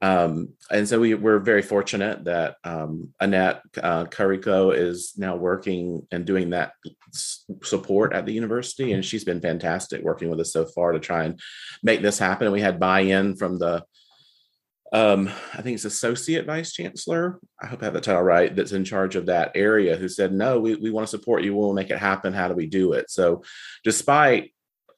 [0.00, 6.06] Um, and so we, we're very fortunate that um, Annette uh, Carico is now working
[6.10, 6.72] and doing that
[7.12, 11.24] support at the university, and she's been fantastic working with us so far to try
[11.24, 11.38] and
[11.82, 12.46] make this happen.
[12.46, 13.84] And we had buy-in from the
[14.92, 17.40] um, I think it's associate vice chancellor.
[17.60, 18.54] I hope I have the title right.
[18.54, 19.96] That's in charge of that area.
[19.96, 21.54] Who said, "No, we, we want to support you.
[21.54, 22.32] We'll make it happen.
[22.32, 23.42] How do we do it?" So,
[23.84, 24.52] despite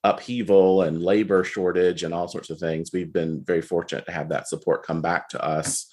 [0.05, 4.29] upheaval and labor shortage and all sorts of things, we've been very fortunate to have
[4.29, 5.91] that support come back to us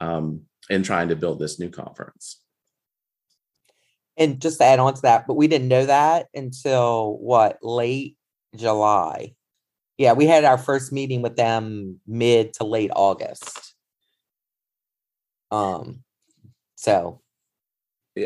[0.00, 2.40] um, in trying to build this new conference.
[4.16, 8.16] And just to add on to that, but we didn't know that until what late
[8.56, 9.34] July.
[9.98, 13.74] Yeah, we had our first meeting with them mid to late August.
[15.50, 16.04] Um,
[16.76, 17.20] so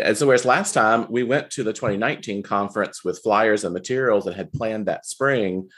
[0.01, 4.27] and so whereas last time we went to the 2019 conference with flyers and materials
[4.27, 5.69] and had planned that spring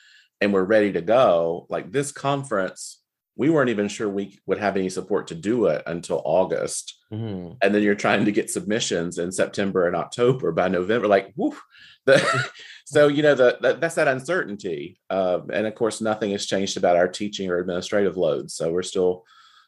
[0.41, 3.01] and we're ready to go like this conference
[3.37, 7.53] we weren't even sure we would have any support to do it until august mm-hmm.
[7.63, 11.57] and then you're trying to get submissions in september and october by november like whoo,
[12.07, 12.51] the,
[12.85, 16.77] so you know the, the, that's that uncertainty uh, and of course nothing has changed
[16.77, 19.25] about our teaching or administrative loads so we're still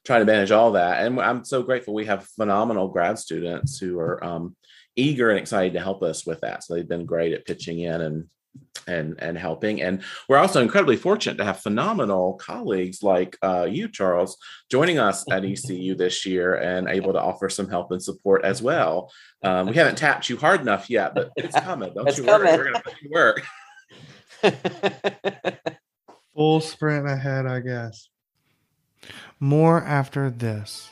[0.07, 1.05] trying to manage all that.
[1.05, 4.57] And I'm so grateful we have phenomenal grad students who are um,
[4.94, 6.62] eager and excited to help us with that.
[6.62, 8.24] So they've been great at pitching in and
[8.87, 9.83] and and helping.
[9.83, 14.37] And we're also incredibly fortunate to have phenomenal colleagues like uh, you, Charles,
[14.71, 18.62] joining us at ECU this year and able to offer some help and support as
[18.62, 19.11] well.
[19.42, 21.92] Um, we haven't tapped you hard enough yet, but it's coming.
[21.95, 22.47] Don't it's you coming.
[22.47, 22.57] worry.
[22.57, 23.42] We're going to put you work.
[26.35, 28.09] Full sprint ahead, I guess.
[29.40, 30.90] More after this.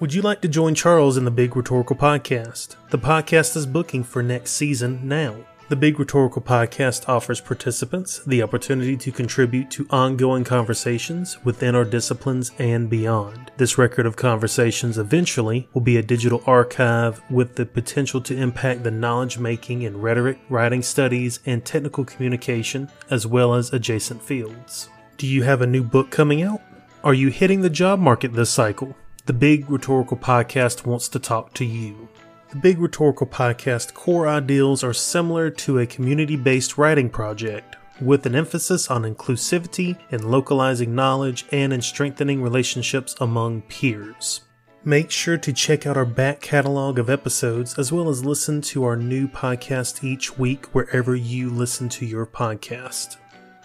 [0.00, 2.74] Would you like to join Charles in the Big Rhetorical Podcast?
[2.90, 5.36] The podcast is booking for next season now.
[5.72, 11.86] The Big Rhetorical Podcast offers participants the opportunity to contribute to ongoing conversations within our
[11.86, 13.50] disciplines and beyond.
[13.56, 18.82] This record of conversations eventually will be a digital archive with the potential to impact
[18.82, 24.90] the knowledge making in rhetoric, writing studies, and technical communication, as well as adjacent fields.
[25.16, 26.60] Do you have a new book coming out?
[27.02, 28.94] Are you hitting the job market this cycle?
[29.24, 32.10] The Big Rhetorical Podcast wants to talk to you.
[32.52, 38.26] The Big Rhetorical Podcast core ideals are similar to a community based writing project, with
[38.26, 44.42] an emphasis on inclusivity in localizing knowledge and in strengthening relationships among peers.
[44.84, 48.84] Make sure to check out our back catalog of episodes as well as listen to
[48.84, 53.16] our new podcast each week wherever you listen to your podcast.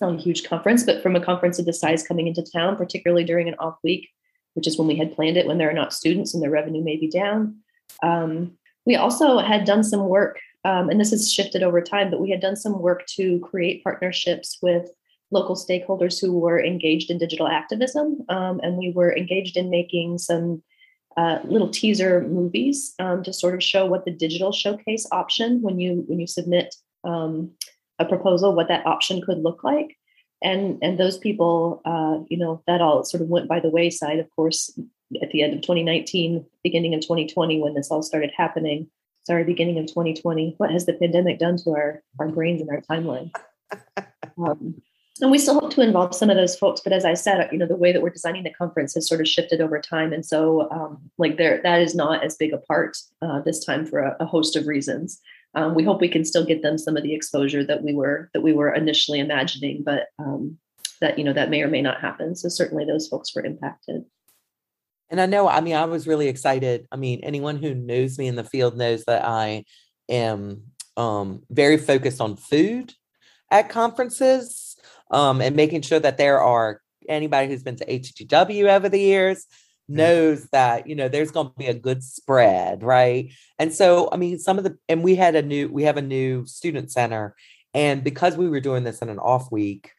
[0.01, 3.23] not a huge conference but from a conference of the size coming into town particularly
[3.23, 4.09] during an off week
[4.55, 6.83] which is when we had planned it when there are not students and their revenue
[6.83, 7.55] may be down
[8.03, 12.19] um, we also had done some work Um, and this has shifted over time, but
[12.19, 14.91] we had done some work to create partnerships with
[15.31, 18.25] local stakeholders who were engaged in digital activism.
[18.29, 20.61] Um, and we were engaged in making some
[21.17, 25.79] uh, little teaser movies um, to sort of show what the digital showcase option, when
[25.79, 27.51] you when you submit um,
[27.97, 29.97] a proposal, what that option could look like.
[30.41, 34.19] And and those people, uh, you know, that all sort of went by the wayside.
[34.19, 34.77] Of course,
[35.21, 38.89] at the end of 2019, beginning of 2020, when this all started happening.
[39.25, 40.55] Sorry, beginning of 2020.
[40.57, 43.31] What has the pandemic done to our our brains and our timeline?
[44.37, 44.81] Um,
[45.21, 47.57] and we still hope to involve some of those folks but as i said you
[47.57, 50.13] know the way that we're designing the conference has sort of shifted over time.
[50.13, 53.85] And so um, like there that is not as big a part uh, this time
[53.85, 55.19] for a, a host of reasons.
[55.55, 58.29] Um, we hope we can still get them some of the exposure that we were
[58.33, 60.57] that we were initially imagining but um,
[61.01, 62.35] that you know that may or may not happen.
[62.35, 64.03] So certainly those folks were impacted.
[65.11, 66.87] And i know i mean i was really excited.
[66.91, 69.63] I mean anyone who knows me in the field knows that i
[70.07, 70.63] am
[70.97, 72.93] um, very focused on food
[73.51, 74.68] at conferences
[75.11, 79.45] um, and making sure that there are anybody who's been to HTW over the years
[79.89, 83.33] knows that you know there's going to be a good spread right?
[83.57, 86.01] And so i mean some of the and we had a new we have a
[86.01, 87.35] new student center
[87.73, 89.91] and because we were doing this in an off week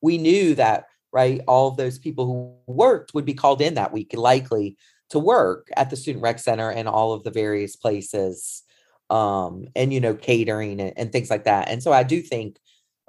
[0.00, 3.92] we knew that right all of those people who worked would be called in that
[3.92, 4.76] week likely
[5.10, 8.62] to work at the student rec center and all of the various places
[9.10, 11.68] um and you know catering and, and things like that.
[11.68, 12.58] And so i do think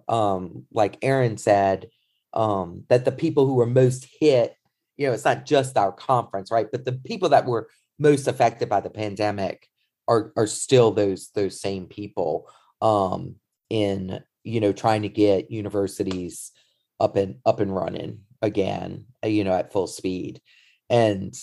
[0.07, 1.89] um, like Erin said,
[2.33, 4.55] um, that the people who were most hit,
[4.97, 6.67] you know, it's not just our conference, right?
[6.71, 9.67] But the people that were most affected by the pandemic
[10.07, 12.47] are are still those those same people
[12.81, 13.35] um,
[13.69, 16.51] in you know trying to get universities
[16.99, 20.41] up and up and running again, uh, you know, at full speed,
[20.89, 21.33] and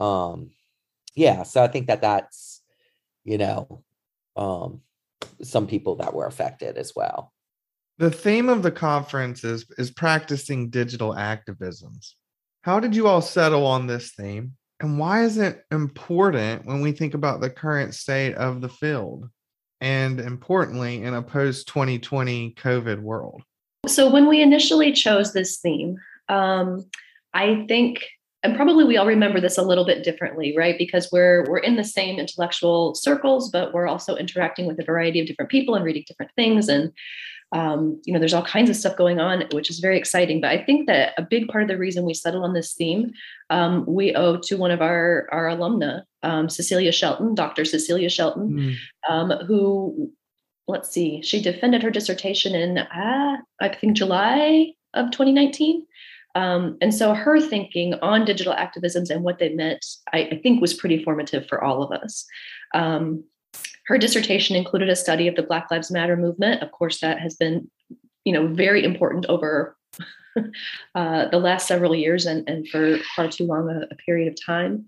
[0.00, 0.50] um,
[1.14, 2.62] yeah, so I think that that's
[3.24, 3.84] you know
[4.36, 4.82] um,
[5.42, 7.33] some people that were affected as well.
[7.98, 12.14] The theme of the conference is, is practicing digital activisms.
[12.62, 14.56] How did you all settle on this theme?
[14.80, 19.30] And why is it important when we think about the current state of the field?
[19.80, 23.42] And importantly, in a post 2020 COVID world?
[23.86, 26.84] So, when we initially chose this theme, um,
[27.32, 28.04] I think
[28.44, 31.76] and probably we all remember this a little bit differently right because we're we're in
[31.76, 35.84] the same intellectual circles but we're also interacting with a variety of different people and
[35.84, 36.92] reading different things and
[37.54, 40.40] um, you know, there's all kinds of stuff going on, which is very exciting.
[40.40, 43.12] But I think that a big part of the reason we settled on this theme,
[43.48, 47.64] um, we owe to one of our our alumna, um, Cecilia Shelton, Dr.
[47.64, 48.76] Cecilia Shelton,
[49.08, 49.46] mm.
[49.46, 50.12] who,
[50.66, 55.86] let's see, she defended her dissertation in uh, I think July of 2019.
[56.34, 60.60] Um, and so her thinking on digital activisms and what they meant, I, I think,
[60.60, 62.26] was pretty formative for all of us.
[63.86, 66.62] Her dissertation included a study of the Black Lives Matter movement.
[66.62, 67.70] Of course, that has been,
[68.24, 69.76] you know, very important over
[70.94, 74.44] uh, the last several years and, and for far too long a, a period of
[74.44, 74.86] time.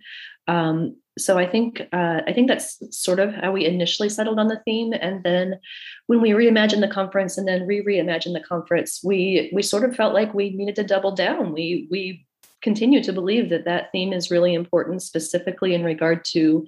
[0.48, 4.48] Um, so I think uh, I think that's sort of how we initially settled on
[4.48, 5.58] the theme, and then
[6.06, 10.12] when we reimagined the conference and then re-reimagined the conference, we we sort of felt
[10.12, 11.52] like we needed to double down.
[11.52, 12.26] We we
[12.60, 16.66] continue to believe that that theme is really important, specifically in regard to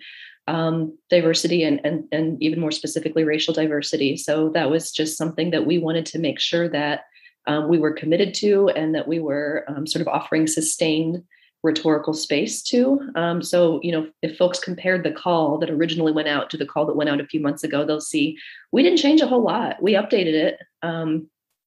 [0.49, 4.17] um, diversity and, and, and even more specifically racial diversity.
[4.17, 7.03] So that was just something that we wanted to make sure that
[7.47, 11.23] um, we were committed to and that we were um, sort of offering sustained
[11.63, 13.01] rhetorical space to.
[13.15, 16.67] Um, so, you know, if folks compared the call that originally went out to the
[16.67, 18.37] call that went out a few months ago, they'll see
[18.73, 19.83] we didn't change a whole lot.
[19.83, 20.61] We updated it.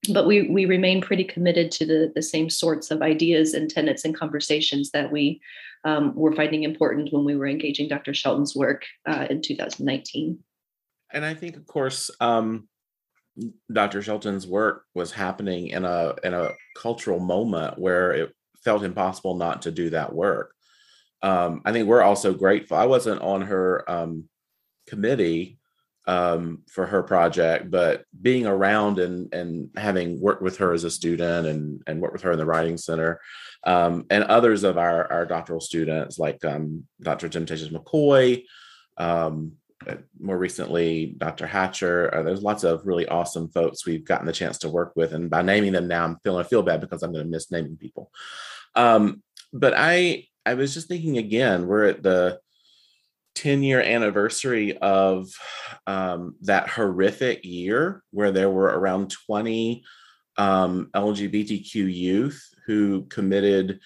[0.10, 4.04] But we we remain pretty committed to the the same sorts of ideas and tenets
[4.04, 5.40] and conversations that we
[5.84, 8.14] um, were finding important when we were engaging Dr.
[8.14, 10.40] Shelton's work uh, in 2019.
[11.14, 12.68] And I think, of course, um,
[13.72, 14.02] Dr.
[14.02, 19.64] Shelton's work was happening in a in a cultural moment where it felt impossible not
[19.64, 20.54] to do that work.
[21.22, 22.78] Um, I think we're also grateful.
[22.78, 24.26] I wasn't on her um,
[24.88, 25.60] committee
[26.12, 30.92] um, for her project, but being around and and having worked with her as a
[30.92, 33.22] student and and worked with her in the writing center,
[33.66, 37.30] um, and others of our our doctoral students like um, Dr.
[37.30, 38.44] Temptaous Mckoy,
[38.98, 39.54] um,
[39.88, 41.48] uh, more recently Dr.
[41.48, 42.14] Hatcher.
[42.14, 45.30] Uh, there's lots of really awesome folks we've gotten the chance to work with, and
[45.30, 47.78] by naming them now, I'm feeling I feel bad because I'm going to miss naming
[47.78, 48.12] people.
[48.76, 52.41] Um, but I I was just thinking again, we're at the
[53.36, 55.30] 10 year anniversary of
[55.88, 59.84] um, that horrific year where there were around 20
[60.38, 63.80] um, LGBTQ youth who committed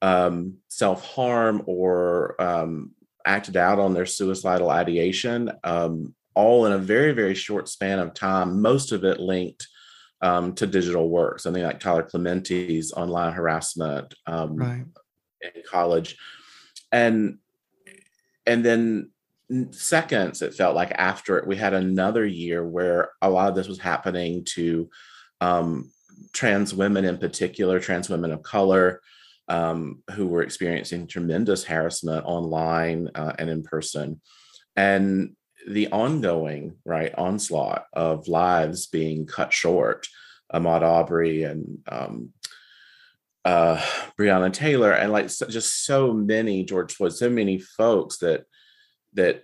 [0.00, 2.92] um, self harm or um,
[3.24, 5.50] acted out on their suicidal ideation.
[5.64, 9.68] Um, all in a very, very short span of time, most of it linked
[10.22, 14.84] um, to digital work, something like Tyler Clementi's online harassment um, right.
[15.42, 16.16] in college.
[16.90, 17.38] And
[18.46, 19.10] and then
[19.70, 23.68] seconds it felt like after it we had another year where a lot of this
[23.68, 24.88] was happening to
[25.40, 25.90] um,
[26.32, 29.00] trans women in particular trans women of color
[29.48, 34.20] um, who were experiencing tremendous harassment online uh, and in person.
[34.76, 35.36] And
[35.68, 40.08] the ongoing right onslaught of lives being cut short
[40.52, 42.30] ahmaud arbery and um,
[43.44, 43.76] uh,
[44.18, 48.44] breonna taylor and like so, just so many george floyd so many folks that
[49.14, 49.42] that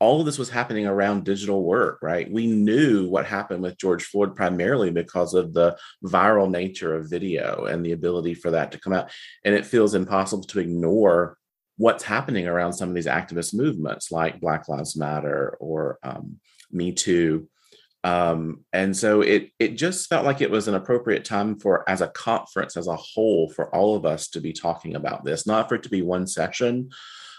[0.00, 2.30] all of this was happening around digital work, right?
[2.30, 7.66] We knew what happened with George Floyd primarily because of the viral nature of video
[7.66, 9.10] and the ability for that to come out.
[9.44, 11.36] And it feels impossible to ignore
[11.76, 16.92] what's happening around some of these activist movements like Black Lives Matter or um, Me
[16.92, 17.48] Too.
[18.02, 22.00] Um, and so it it just felt like it was an appropriate time for as
[22.00, 25.68] a conference as a whole for all of us to be talking about this, not
[25.68, 26.90] for it to be one session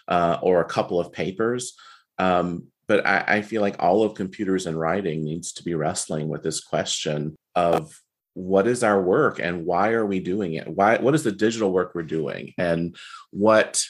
[0.08, 1.74] uh, or a couple of papers,
[2.20, 6.28] um, but I, I feel like all of computers and writing needs to be wrestling
[6.28, 8.00] with this question of
[8.34, 10.68] what is our work and why are we doing it?
[10.68, 12.96] Why what is the digital work we're doing and
[13.32, 13.84] what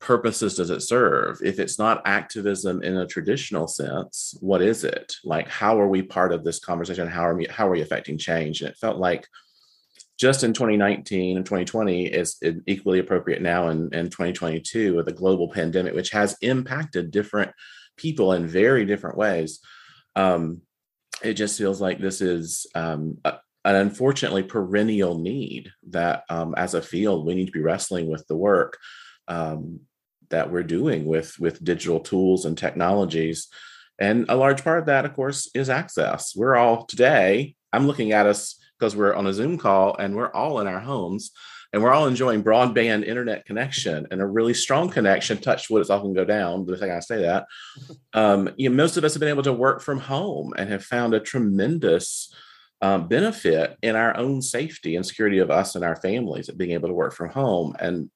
[0.00, 1.38] purposes does it serve?
[1.42, 5.14] If it's not activism in a traditional sense, what is it?
[5.24, 7.08] Like how are we part of this conversation?
[7.08, 8.60] How are we how are we affecting change?
[8.60, 9.26] And it felt like
[10.18, 15.48] just in 2019 and 2020 is equally appropriate now in, in 2022 with a global
[15.48, 17.52] pandemic, which has impacted different
[17.96, 19.60] people in very different ways.
[20.16, 20.62] Um,
[21.22, 23.34] it just feels like this is um, a,
[23.64, 28.26] an unfortunately perennial need that um, as a field we need to be wrestling with
[28.26, 28.78] the work
[29.28, 29.80] um,
[30.30, 33.48] that we're doing with with digital tools and technologies
[33.98, 38.12] and a large part of that of course is access we're all today i'm looking
[38.12, 41.32] at us because we're on a Zoom call and we're all in our homes
[41.72, 45.38] and we're all enjoying broadband internet connection and a really strong connection.
[45.38, 47.46] Touch wood, it's often go down, the thing I say that.
[48.14, 50.84] Um, you know, most of us have been able to work from home and have
[50.84, 52.34] found a tremendous
[52.80, 56.72] um, benefit in our own safety and security of us and our families at being
[56.72, 57.76] able to work from home.
[57.78, 58.10] And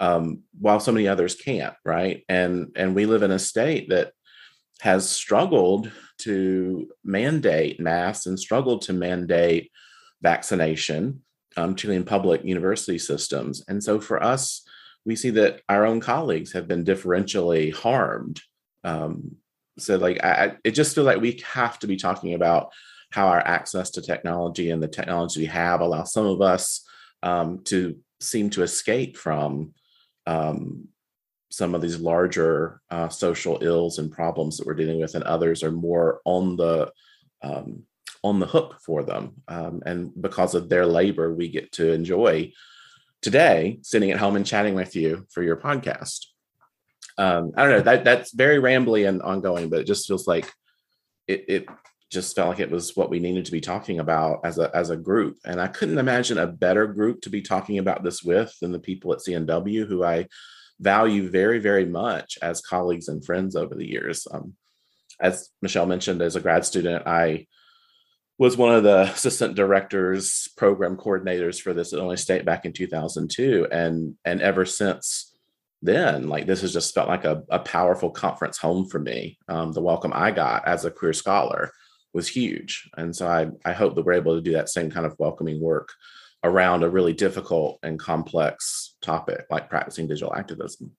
[0.00, 2.24] um, while so many others can't, right?
[2.28, 4.12] And and we live in a state that
[4.80, 9.70] has struggled to mandate masks and struggled to mandate
[10.22, 11.22] vaccination,
[11.56, 13.62] um, particularly in public university systems.
[13.68, 14.62] And so for us,
[15.04, 18.40] we see that our own colleagues have been differentially harmed.
[18.84, 19.36] Um,
[19.78, 22.72] so, like, I, it just feels like we have to be talking about
[23.10, 26.86] how our access to technology and the technology we have allow some of us
[27.22, 29.72] um, to seem to escape from
[30.26, 30.88] um,
[31.50, 35.62] some of these larger uh, social ills and problems that we're dealing with, and others
[35.62, 36.90] are more on the
[37.42, 37.82] um,
[38.22, 39.42] on the hook for them.
[39.48, 42.52] Um, and because of their labor, we get to enjoy
[43.22, 46.26] today sitting at home and chatting with you for your podcast.
[47.18, 50.50] Um, I don't know that that's very rambly and ongoing, but it just feels like
[51.26, 51.66] it, it
[52.10, 54.90] just felt like it was what we needed to be talking about as a as
[54.90, 55.38] a group.
[55.44, 58.80] And I couldn't imagine a better group to be talking about this with than the
[58.80, 60.26] people at C&W who I
[60.80, 64.26] value very, very much as colleagues and friends over the years.
[64.30, 64.54] Um,
[65.20, 67.46] as Michelle mentioned, as a grad student, I
[68.38, 72.72] was one of the assistant directors, program coordinators for this at Illinois State back in
[72.72, 75.32] 2002, and and ever since
[75.82, 79.38] then, like this has just felt like a, a powerful conference home for me.
[79.48, 81.70] Um, the welcome I got as a queer scholar
[82.12, 85.06] was huge, and so I I hope that we're able to do that same kind
[85.06, 85.90] of welcoming work
[86.42, 90.92] around a really difficult and complex topic like practicing digital activism.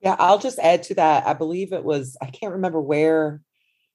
[0.00, 1.26] Yeah, I'll just add to that.
[1.26, 3.42] I believe it was, I can't remember where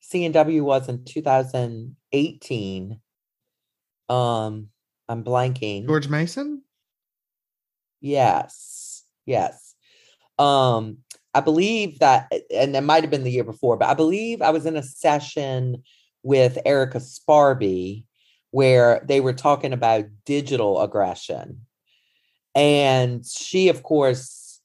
[0.01, 2.99] C&W was in 2018.
[4.09, 4.69] Um,
[5.07, 5.85] I'm blanking.
[5.85, 6.63] George Mason?
[8.01, 9.03] Yes.
[9.25, 9.75] Yes.
[10.39, 10.97] Um,
[11.33, 14.49] I believe that, and it might have been the year before, but I believe I
[14.49, 15.83] was in a session
[16.23, 18.05] with Erika Sparby
[18.51, 21.65] where they were talking about digital aggression.
[22.53, 24.61] And she, of course,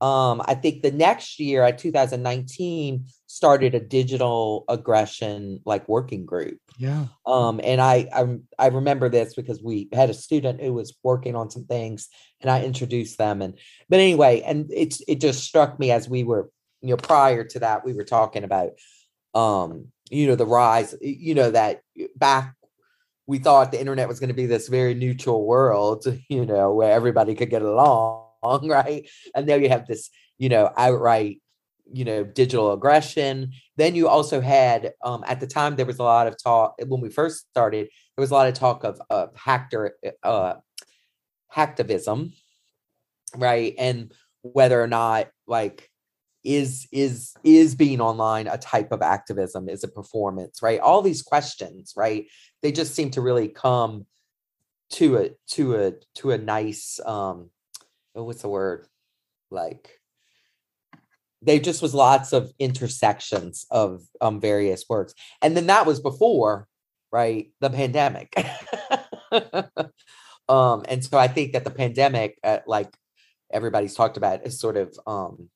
[0.00, 3.06] um, I think the next year, at 2019,
[3.36, 6.58] started a digital aggression like working group.
[6.78, 7.06] Yeah.
[7.26, 11.36] Um, and I, I I remember this because we had a student who was working
[11.36, 12.08] on some things,
[12.40, 13.42] and I introduced them.
[13.42, 13.58] And
[13.88, 17.58] but anyway, and it's it just struck me as we were, you know, prior to
[17.60, 18.70] that, we were talking about,
[19.34, 21.82] um, you know, the rise, you know, that
[22.16, 22.54] back
[23.28, 26.92] we thought the internet was going to be this very neutral world, you know, where
[26.92, 28.26] everybody could get along
[28.64, 29.08] right?
[29.34, 31.40] And now you have this, you know, outright
[31.92, 33.52] you know digital aggression.
[33.76, 37.00] Then you also had um, at the time there was a lot of talk when
[37.00, 40.54] we first started there was a lot of talk of, of hacker uh,
[41.54, 42.32] hacktivism
[43.34, 43.74] right?
[43.78, 44.12] And
[44.42, 45.90] whether or not like
[46.44, 49.68] is is is being online a type of activism?
[49.68, 50.80] Is a performance right?
[50.80, 52.26] All these questions right?
[52.62, 54.06] They just seem to really come
[54.90, 57.50] to a to a to a nice um
[58.14, 58.86] oh, what's the word?
[59.50, 60.00] Like
[61.42, 66.66] there just was lots of intersections of um various works and then that was before
[67.12, 68.34] right the pandemic.
[70.48, 72.96] Um and so i think that the pandemic uh, like
[73.52, 75.48] everybody's talked about is sort of um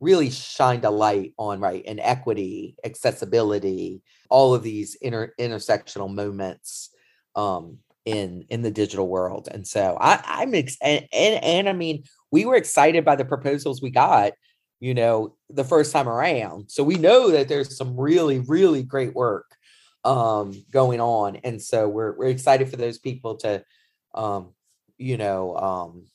[0.00, 6.90] really shined a light on right inequity accessibility all of these inter- intersectional moments
[7.34, 9.48] um in in the digital world.
[9.50, 13.24] And so i i'm ex- and, and and i mean we were excited by the
[13.24, 14.32] proposals we got
[14.80, 16.70] you know the first time around.
[16.70, 19.56] So we know that there's some really really great work
[20.02, 23.62] um going on and so we're we're excited for those people to
[24.14, 24.54] um
[24.96, 26.06] you know um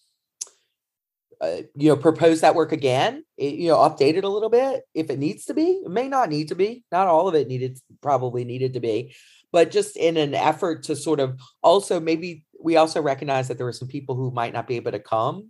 [1.39, 4.83] uh, you know propose that work again it, you know update it a little bit
[4.93, 5.81] if it needs to be.
[5.85, 6.83] It may not need to be.
[6.91, 9.13] Not all of it needed probably needed to be.
[9.51, 13.65] But just in an effort to sort of also maybe we also recognize that there
[13.65, 15.49] were some people who might not be able to come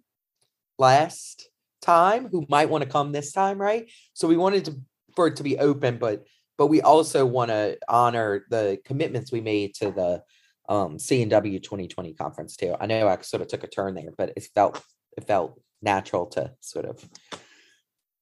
[0.78, 1.48] last
[1.86, 4.76] time who might want to come this time right so we wanted to
[5.16, 6.26] for it to be open but
[6.58, 10.24] but we also want to honor the commitments we made to the
[10.68, 12.76] um C&W 2020 conference too.
[12.80, 14.82] I know I sort of took a turn there, but it felt
[15.18, 17.08] it felt natural to sort of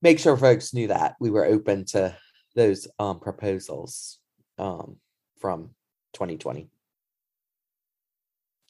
[0.01, 2.15] make sure folks knew that we were open to
[2.55, 4.19] those um, proposals
[4.59, 4.97] um,
[5.39, 5.69] from
[6.13, 6.69] 2020.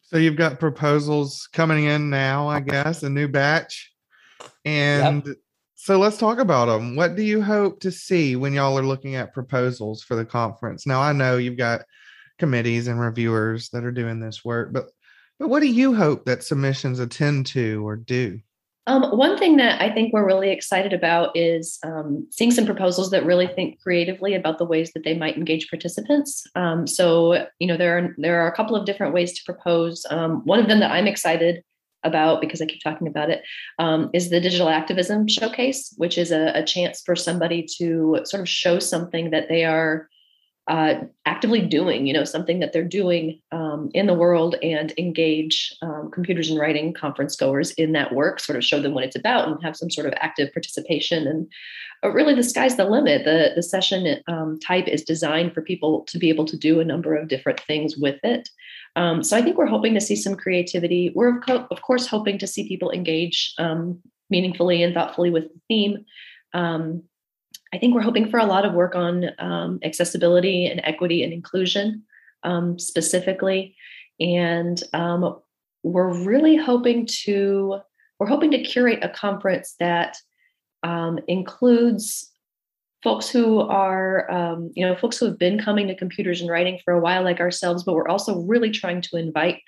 [0.03, 3.92] So you've got proposals coming in now, I guess, a new batch.
[4.65, 5.35] And yep.
[5.75, 6.95] so let's talk about them.
[6.95, 10.87] What do you hope to see when y'all are looking at proposals for the conference?
[10.87, 11.81] Now I know you've got
[12.39, 14.85] committees and reviewers that are doing this work, but
[15.39, 18.39] but what do you hope that submissions attend to or do?
[18.85, 23.11] Um, one thing that I think we're really excited about is um, seeing some proposals
[23.11, 26.45] that really think creatively about the ways that they might engage participants.
[26.55, 30.05] Um, so, you know, there are there are a couple of different ways to propose.
[30.09, 31.63] Um, one of them that I'm excited
[32.03, 33.43] about because I keep talking about it
[33.79, 38.41] um, is the digital activism showcase, which is a, a chance for somebody to sort
[38.41, 40.09] of show something that they are
[40.69, 40.95] uh,
[41.25, 46.09] actively doing, you know, something that they're doing um, in the world and engage um,
[46.11, 49.47] computers and writing conference goers in that work, sort of show them what it's about
[49.47, 51.27] and have some sort of active participation.
[51.27, 51.47] And
[52.01, 53.25] uh, really, the sky's the limit.
[53.25, 56.85] The, the session um, type is designed for people to be able to do a
[56.85, 58.47] number of different things with it.
[58.95, 61.11] Um, so I think we're hoping to see some creativity.
[61.15, 65.45] We're, of, co- of course, hoping to see people engage um, meaningfully and thoughtfully with
[65.45, 66.05] the theme.
[66.53, 67.03] Um,
[67.73, 71.33] I think we're hoping for a lot of work on um, accessibility and equity and
[71.33, 72.03] inclusion
[72.43, 73.75] um, specifically.
[74.19, 75.39] And um,
[75.81, 77.79] we're really hoping to
[78.19, 80.17] we're hoping to curate a conference that
[81.27, 82.32] includes
[83.03, 86.79] folks who are um, you know folks who have been coming to computers and writing
[86.83, 89.61] for a while like ourselves but we're also really trying to invite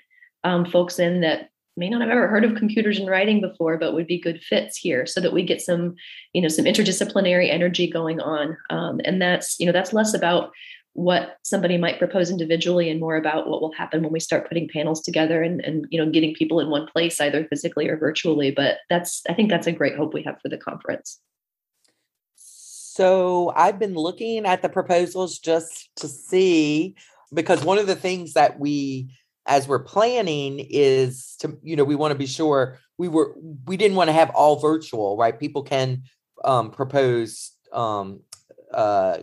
[0.44, 3.92] um, folks in that may not have ever heard of computers and writing before but
[3.92, 5.94] would be good fits here so that we get some
[6.32, 8.56] you know some interdisciplinary energy going on.
[8.70, 10.50] Um, and that's you know that's less about
[10.94, 14.66] what somebody might propose individually and more about what will happen when we start putting
[14.66, 18.50] panels together and, and you know getting people in one place either physically or virtually.
[18.50, 21.20] But that's i think that's a great hope we have for the conference
[22.96, 26.94] so i've been looking at the proposals just to see
[27.34, 29.10] because one of the things that we
[29.46, 33.34] as we're planning is to you know we want to be sure we were
[33.66, 35.38] we didn't want to have all virtual right?
[35.38, 36.02] People can
[36.44, 38.20] um propose um
[38.72, 39.18] uh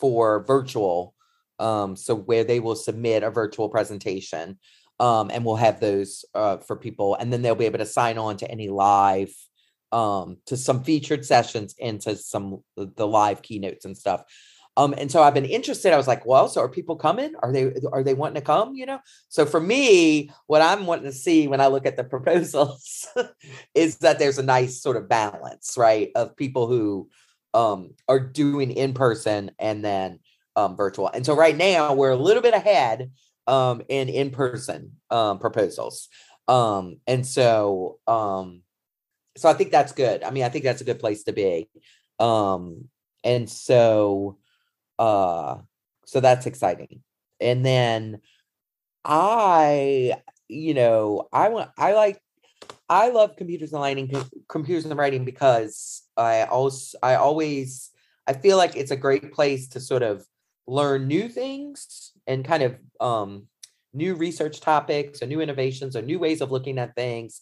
[0.00, 1.14] for virtual
[1.58, 4.58] um so where they will submit a virtual presentation
[5.00, 8.18] um and we'll have those uh for people and then they'll be able to sign
[8.18, 9.32] on to any live
[9.92, 14.24] um to some featured sessions and to some the live keynotes and stuff
[14.76, 15.92] um, and so I've been interested.
[15.92, 17.34] I was like, well, so are people coming?
[17.42, 18.74] Are they are they wanting to come?
[18.74, 19.00] You know?
[19.28, 23.06] So for me, what I'm wanting to see when I look at the proposals
[23.74, 26.10] is that there's a nice sort of balance, right?
[26.14, 27.08] Of people who
[27.54, 30.20] um are doing in person and then
[30.56, 31.08] um virtual.
[31.08, 33.10] And so right now we're a little bit ahead
[33.46, 36.08] um in in-person um proposals.
[36.48, 38.62] Um and so um
[39.36, 40.22] so I think that's good.
[40.22, 41.68] I mean, I think that's a good place to be.
[42.18, 42.88] Um
[43.24, 44.38] and so
[44.98, 45.58] uh,
[46.06, 47.02] so that's exciting.
[47.40, 48.20] And then
[49.04, 50.14] I,
[50.48, 52.20] you know, I want, I like,
[52.88, 54.12] I love computers and writing,
[54.48, 57.90] computers and writing because I also I always
[58.26, 60.24] I feel like it's a great place to sort of
[60.66, 63.46] learn new things and kind of um,
[63.92, 67.40] new research topics or new innovations or new ways of looking at things,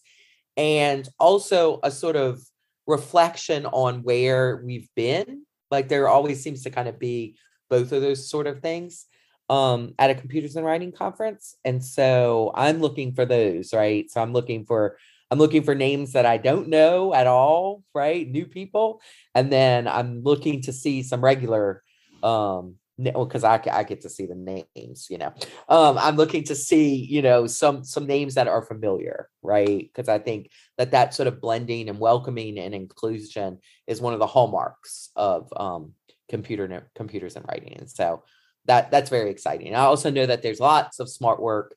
[0.56, 2.40] and also a sort of
[2.86, 5.44] reflection on where we've been.
[5.70, 7.36] Like there always seems to kind of be
[7.68, 9.06] both of those sort of things
[9.48, 13.72] um, at a computers and writing conference, and so I'm looking for those.
[13.72, 14.96] Right, so I'm looking for
[15.30, 18.28] I'm looking for names that I don't know at all, right?
[18.28, 19.00] New people.
[19.34, 21.82] And then I'm looking to see some regular
[22.22, 25.32] um because I, I get to see the names, you know.
[25.68, 29.90] Um, I'm looking to see, you know, some some names that are familiar, right?
[29.92, 34.18] Because I think that that sort of blending and welcoming and inclusion is one of
[34.18, 35.92] the hallmarks of um,
[36.28, 38.24] computer computers and writing, and so
[38.66, 39.74] that that's very exciting.
[39.74, 41.74] I also know that there's lots of smart work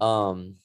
[0.00, 0.56] um,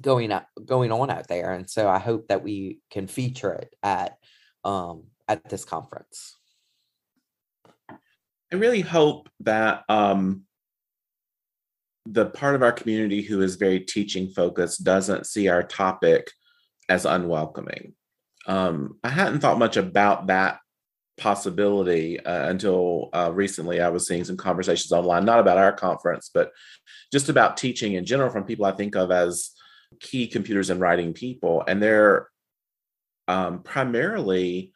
[0.00, 3.74] going out going on out there and so i hope that we can feature it
[3.82, 4.16] at
[4.62, 6.36] um at this conference
[8.52, 10.42] i really hope that um
[12.06, 16.30] the part of our community who is very teaching focused doesn't see our topic
[16.88, 17.94] as unwelcoming.
[18.46, 20.58] Um i hadn't thought much about that
[21.18, 26.30] possibility uh, until uh, recently i was seeing some conversations online not about our conference
[26.32, 26.50] but
[27.12, 29.50] just about teaching in general from people i think of as
[29.98, 32.28] key computers and writing people, and they're
[33.26, 34.72] um, primarily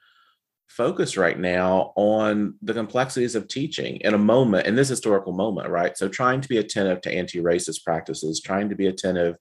[0.69, 5.69] focused right now on the complexities of teaching in a moment, in this historical moment,
[5.69, 5.97] right?
[5.97, 9.37] So, trying to be attentive to anti racist practices, trying to be attentive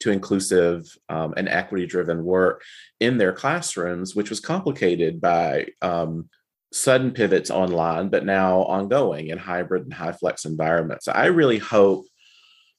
[0.00, 2.62] to inclusive um, and equity driven work
[3.00, 6.28] in their classrooms, which was complicated by um,
[6.72, 11.06] sudden pivots online, but now ongoing in hybrid and high flex environments.
[11.06, 12.04] I really hope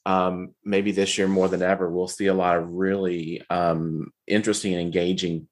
[0.05, 4.73] um, maybe this year more than ever, we'll see a lot of really um, interesting
[4.73, 5.47] and engaging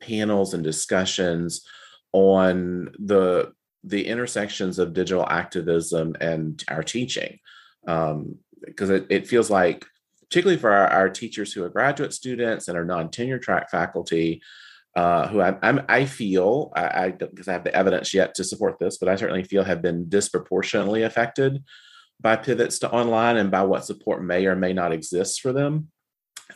[0.00, 1.66] panels and discussions
[2.12, 3.52] on the
[3.84, 7.38] the intersections of digital activism and our teaching
[7.82, 9.86] because um, it, it feels like
[10.22, 14.42] particularly for our, our, teachers who are graduate students and are non-tenure track faculty
[14.96, 18.44] uh, who I, I'm, I feel I because I, I have the evidence yet to
[18.44, 21.62] support this, but I certainly feel have been disproportionately affected
[22.18, 25.88] by pivots to online and by what support may or may not exist for them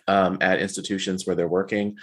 [0.09, 1.99] um, at institutions where they're working.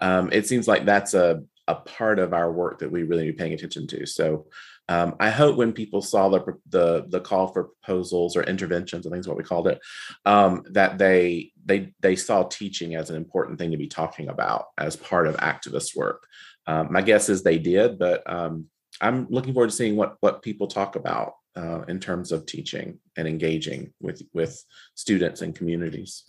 [0.00, 3.36] Um, it seems like that's a, a part of our work that we really be
[3.36, 4.06] paying attention to.
[4.06, 4.46] So
[4.88, 9.10] um, I hope when people saw the, the, the call for proposals or interventions, I
[9.10, 9.80] think is what we called it,
[10.24, 14.68] um, that they they they saw teaching as an important thing to be talking about
[14.78, 16.26] as part of activist work.
[16.66, 18.66] Um, my guess is they did, but um,
[19.02, 22.98] I'm looking forward to seeing what what people talk about uh, in terms of teaching
[23.18, 26.24] and engaging with with students and communities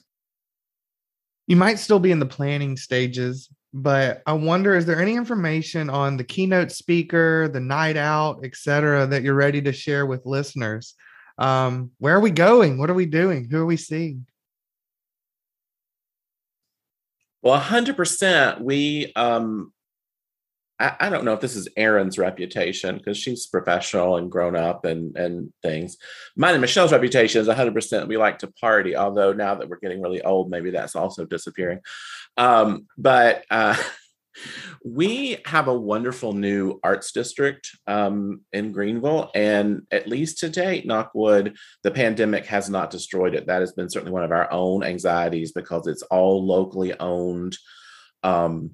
[1.49, 5.89] you might still be in the planning stages but i wonder is there any information
[5.89, 10.95] on the keynote speaker the night out etc that you're ready to share with listeners?
[11.39, 12.77] Um, where are we going?
[12.77, 13.47] What are we doing?
[13.49, 14.27] Who are we seeing?
[17.41, 19.71] Well 100% we um,
[20.79, 24.85] I, I don't know if this is Erin's reputation because she's professional and grown up
[24.85, 25.97] and and things.
[26.35, 30.01] Mine and Michelle's reputation is 100% we like to party, although now that we're getting
[30.01, 31.79] really old, maybe that's also disappearing.
[32.37, 33.75] Um, but uh,
[34.85, 40.87] we have a wonderful new arts district um, in Greenville, and at least to date,
[40.87, 43.47] knockwood, the pandemic has not destroyed it.
[43.47, 47.57] That has been certainly one of our own anxieties because it's all locally owned.
[48.23, 48.71] Um,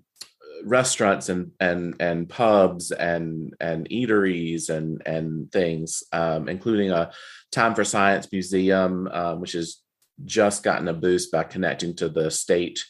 [0.63, 7.11] restaurants and and and pubs and and eateries and and things, um, including a
[7.51, 9.77] Time for Science museum, um, which has
[10.23, 12.83] just gotten a boost by connecting to the state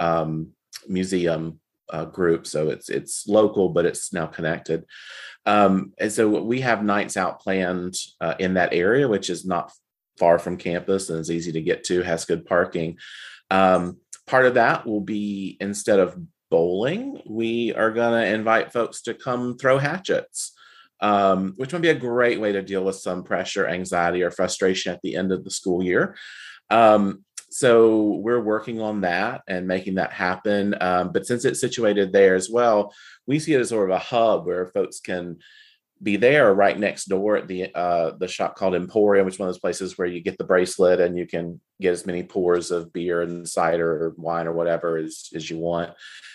[0.00, 0.48] um,
[0.88, 1.60] museum
[1.90, 2.46] uh, group.
[2.46, 4.84] So it's it's local, but it's now connected.
[5.46, 9.72] Um, and so we have nights out planned uh, in that area, which is not
[10.18, 12.98] far from campus and is easy to get to, has good parking.
[13.50, 16.16] Um, part of that will be instead of
[16.50, 20.52] bowling, we are going to invite folks to come throw hatchets,
[21.00, 24.92] um, which might be a great way to deal with some pressure, anxiety, or frustration
[24.92, 26.16] at the end of the school year.
[26.70, 30.74] Um, so we're working on that and making that happen.
[30.80, 32.92] Um, but since it's situated there as well,
[33.26, 35.38] we see it as sort of a hub where folks can
[36.02, 39.48] be there right next door at the uh, the shop called Emporium, which is one
[39.48, 42.70] of those places where you get the bracelet and you can get as many pours
[42.70, 45.92] of beer and cider or wine or whatever as, as you want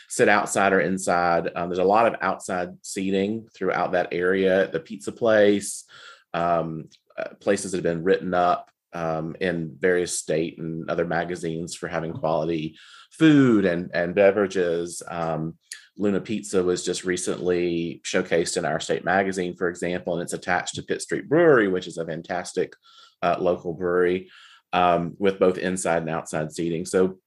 [0.09, 1.51] sit outside or inside.
[1.55, 4.69] Um, there's a lot of outside seating throughout that area.
[4.71, 5.85] The pizza place,
[6.33, 11.75] um, uh, places that have been written up um, in various state and other magazines
[11.75, 12.77] for having quality
[13.11, 15.03] food and and beverages.
[15.07, 15.57] Um,
[15.97, 20.75] Luna Pizza was just recently showcased in our state magazine, for example, and it's attached
[20.75, 22.73] to Pitt Street Brewery, which is a fantastic
[23.21, 24.29] uh, local brewery
[24.71, 26.85] um, with both inside and outside seating.
[26.85, 27.19] So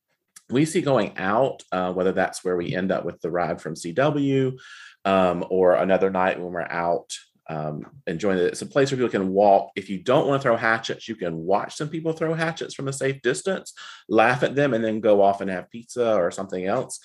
[0.51, 3.75] we see going out, uh, whether that's where we end up with the ride from
[3.75, 4.59] CW
[5.05, 7.11] um, or another night when we're out
[7.49, 8.45] um, enjoying it.
[8.45, 9.73] It's a place where people can walk.
[9.77, 12.89] If you don't want to throw hatchets, you can watch some people throw hatchets from
[12.89, 13.73] a safe distance,
[14.09, 16.99] laugh at them, and then go off and have pizza or something else.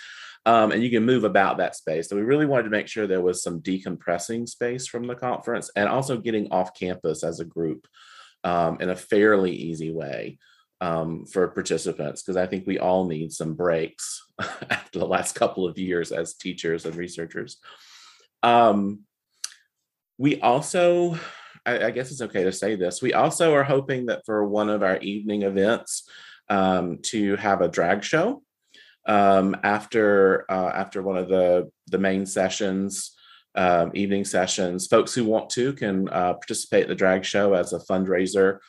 [0.45, 2.07] Um, and you can move about that space.
[2.07, 5.69] So we really wanted to make sure there was some decompressing space from the conference
[5.75, 7.85] and also getting off campus as a group
[8.45, 10.37] um, in a fairly easy way
[10.81, 14.23] um, for participants because I think we all need some breaks
[14.69, 17.57] after the last couple of years as teachers and researchers.
[18.43, 19.01] Um,
[20.17, 21.17] we also,
[21.65, 24.69] I, I, guess it's okay to say this, we also are hoping that for one
[24.69, 26.07] of our evening events
[26.49, 28.43] um, to have a drag show
[29.07, 33.13] um, after uh, after one of the the main sessions.
[33.55, 34.85] Um, evening sessions.
[34.85, 38.59] Folks who want to can uh, participate in the drag show as a fundraiser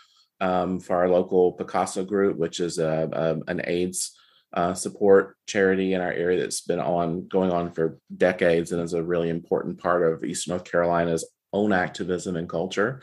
[0.40, 4.16] um, for our local PICASO group, which is a, a an AIDS
[4.52, 8.94] uh, support charity in our area that's been on going on for decades and is
[8.94, 13.02] a really important part of Eastern North Carolina's own activism and culture.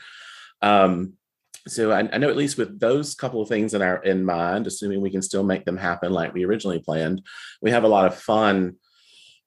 [0.62, 1.14] Um,
[1.68, 4.68] so I, I, know at least with those couple of things in our in mind,
[4.68, 7.22] assuming we can still make them happen like we originally planned,
[7.62, 8.76] we have a lot of fun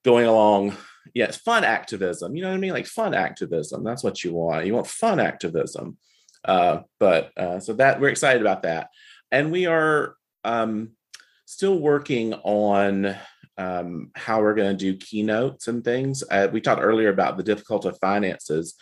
[0.04, 0.76] going along.
[1.14, 2.36] Yes, fun activism.
[2.36, 2.72] You know what I mean?
[2.72, 3.82] Like fun activism.
[3.82, 4.66] That's what you want.
[4.66, 5.96] You want fun activism.
[6.44, 8.88] Uh, but uh, so that we're excited about that,
[9.30, 10.14] and we are
[10.44, 10.90] um,
[11.46, 13.16] still working on
[13.56, 16.22] um, how we're going to do keynotes and things.
[16.30, 18.74] Uh, we talked earlier about the difficulty of finances.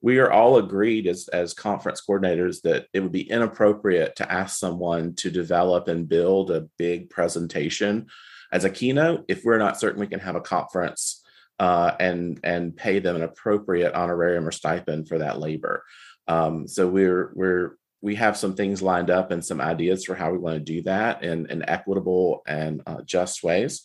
[0.00, 4.58] We are all agreed as as conference coordinators that it would be inappropriate to ask
[4.58, 8.06] someone to develop and build a big presentation
[8.52, 11.24] as a keynote if we're not certain we can have a conference
[11.58, 15.84] uh, and and pay them an appropriate honorarium or stipend for that labor.
[16.28, 20.30] Um, so we're we're we have some things lined up and some ideas for how
[20.30, 23.82] we want to do that in, in equitable and uh, just ways.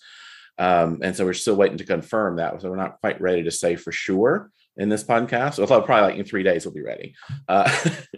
[0.60, 2.62] Um, and so we're still waiting to confirm that.
[2.62, 5.60] So we're not quite ready to say for sure in this podcast.
[5.60, 7.16] Although probably like in three days we'll be ready.
[7.48, 7.72] Uh,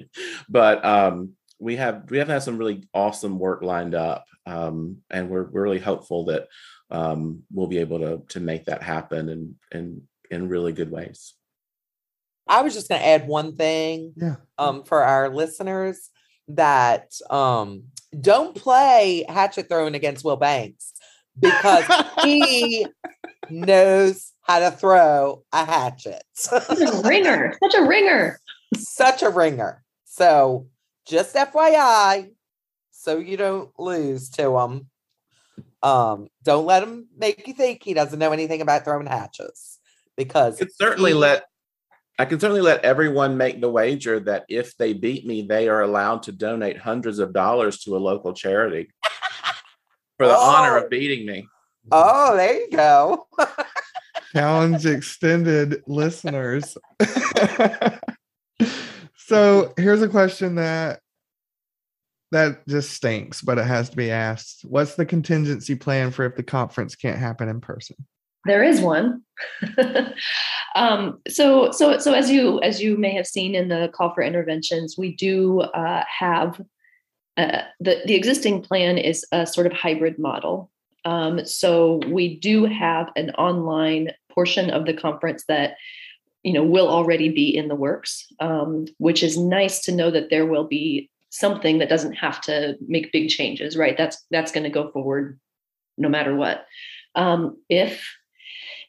[0.50, 5.30] but um, we have we have had some really awesome work lined up, um, and
[5.30, 6.48] we're, we're really hopeful that
[6.92, 11.34] um, we'll be able to to make that happen in in in really good ways.
[12.48, 14.36] I was just going to add one thing yeah.
[14.58, 16.10] um, for our listeners
[16.50, 17.86] that um,
[18.20, 20.94] don't play hatchet throwing against Will Banks
[21.40, 21.86] because
[22.24, 22.86] he
[23.50, 26.24] knows how to throw a hatchet.
[26.34, 27.58] Such a ringer.
[27.64, 28.40] Such a ringer.
[28.76, 29.84] Such a ringer.
[30.06, 30.68] So
[31.08, 32.32] just FYI,
[32.92, 34.88] so you don't lose to him.
[35.82, 39.80] Um, don't let him make you think he doesn't know anything about throwing hatches
[40.18, 41.46] because it certainly he, let
[42.18, 45.82] I can certainly let everyone make the wager that if they beat me, they are
[45.82, 48.88] allowed to donate hundreds of dollars to a local charity
[50.18, 50.40] for the oh.
[50.40, 51.48] honor of beating me.
[51.92, 53.28] Oh, there you go.
[54.34, 56.78] Challenge extended listeners.
[59.18, 61.02] so here's a question that
[62.32, 64.62] that just stinks, but it has to be asked.
[64.64, 67.98] What's the contingency plan for if the conference can't happen in person?
[68.46, 69.24] There is one.
[70.76, 74.24] um, so, so, so as you as you may have seen in the call for
[74.24, 76.62] interventions, we do uh, have
[77.38, 80.72] uh, the the existing plan is a sort of hybrid model.
[81.04, 85.76] Um, so we do have an online portion of the conference that
[86.44, 90.30] you know will already be in the works, um, which is nice to know that
[90.30, 93.76] there will be something that doesn't have to make big changes.
[93.76, 93.98] Right?
[93.98, 95.40] That's that's going to go forward
[95.98, 96.66] no matter what.
[97.16, 98.06] Um, if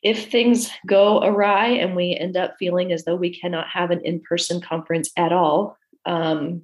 [0.02, 4.00] if things go awry and we end up feeling as though we cannot have an
[4.04, 6.62] in person conference at all, um,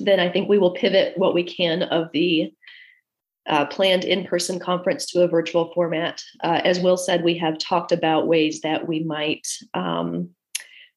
[0.00, 2.52] then I think we will pivot what we can of the
[3.48, 6.22] uh, planned in person conference to a virtual format.
[6.44, 10.30] Uh, as Will said, we have talked about ways that we might um,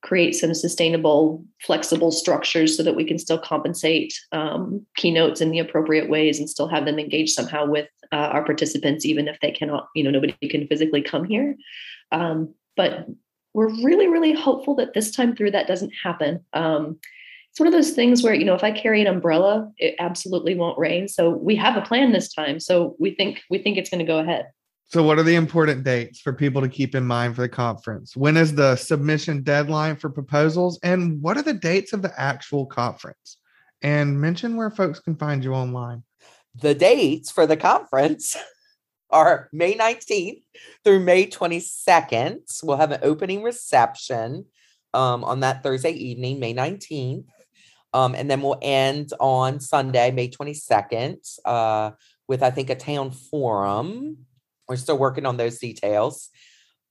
[0.02, 5.60] create some sustainable, flexible structures so that we can still compensate um, keynotes in the
[5.60, 9.52] appropriate ways and still have them engage somehow with uh, our participants, even if they
[9.52, 11.56] cannot, you know, nobody can physically come here.
[12.12, 13.08] Um, but
[13.54, 16.44] we're really, really hopeful that this time through that doesn't happen.
[16.54, 17.00] Um,
[17.52, 20.56] it's one of those things where, you know, if I carry an umbrella, it absolutely
[20.56, 21.10] won't rain.
[21.10, 22.62] So we have a plan this time.
[22.62, 24.48] So we think we think it's going to go ahead.
[24.92, 28.18] So, what are the important dates for people to keep in mind for the conference?
[28.18, 30.78] When is the submission deadline for proposals?
[30.84, 33.38] And what are the dates of the actual conference?
[33.82, 36.04] And mention where folks can find you online.
[36.56, 38.36] The dates for the conference
[39.10, 40.44] are May 19th
[40.84, 42.62] through May 22nd.
[42.62, 44.46] We'll have an opening reception
[44.94, 47.28] um, on that Thursday evening, May 19th.
[47.94, 51.92] Um, and then we'll end on Sunday, May 22nd, uh,
[52.28, 54.26] with I think a town forum.
[54.68, 56.28] We're still working on those details.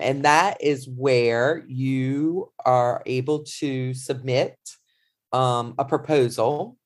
[0.00, 4.56] And that is where you are able to submit
[5.32, 6.76] um, a proposal.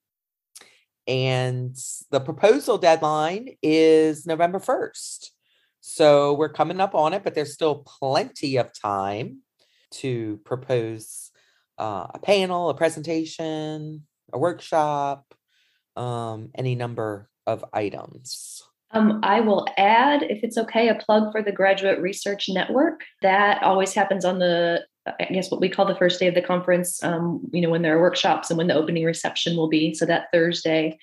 [1.07, 1.77] And
[2.11, 5.31] the proposal deadline is November 1st.
[5.81, 9.41] So we're coming up on it, but there's still plenty of time
[9.93, 11.31] to propose
[11.79, 15.35] uh, a panel, a presentation, a workshop,
[15.97, 18.63] um, any number of items.
[18.93, 23.03] Um, I will add, if it's okay, a plug for the Graduate Research Network.
[23.23, 26.43] That always happens on the, I guess, what we call the first day of the
[26.43, 27.03] conference.
[27.03, 29.95] Um, you know, when there are workshops and when the opening reception will be.
[29.95, 30.99] So that Thursday.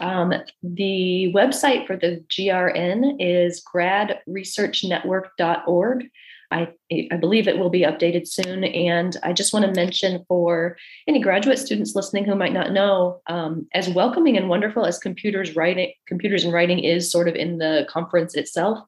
[0.00, 0.32] Um,
[0.62, 6.10] the website for the GRN is gradresearchnetwork.org.
[6.50, 6.68] I,
[7.10, 8.64] I believe it will be updated soon.
[8.64, 10.76] And I just want to mention for
[11.08, 15.56] any graduate students listening who might not know, um, as welcoming and wonderful as computers
[15.56, 18.78] writing, computers and writing is sort of in the conference itself,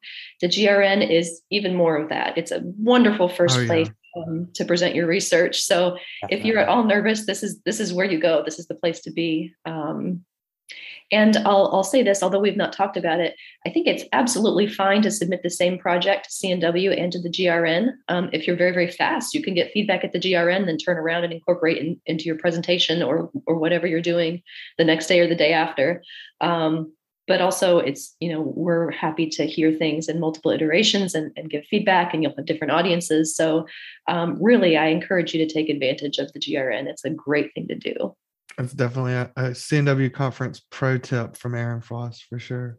[0.40, 2.38] the GRN is even more of that.
[2.38, 3.66] It's a wonderful first oh, yeah.
[3.66, 5.60] place um, to present your research.
[5.60, 5.98] So
[6.30, 8.42] if you're at all nervous, this is this is where you go.
[8.44, 9.54] This is the place to be.
[9.64, 10.24] Um,
[11.12, 14.66] and I'll, I'll say this, although we've not talked about it, I think it's absolutely
[14.66, 17.92] fine to submit the same project to C&W and to the GRN.
[18.08, 20.96] Um, if you're very, very fast, you can get feedback at the GRN, then turn
[20.96, 24.42] around and incorporate in, into your presentation or, or whatever you're doing
[24.78, 26.02] the next day or the day after.
[26.40, 26.92] Um,
[27.26, 31.50] but also it's you know we're happy to hear things in multiple iterations and, and
[31.50, 33.66] give feedback and you'll have different audiences so
[34.08, 37.66] um, really i encourage you to take advantage of the grn it's a great thing
[37.68, 38.14] to do
[38.58, 42.78] it's definitely a, a C&W conference pro tip from Erin Frost for sure.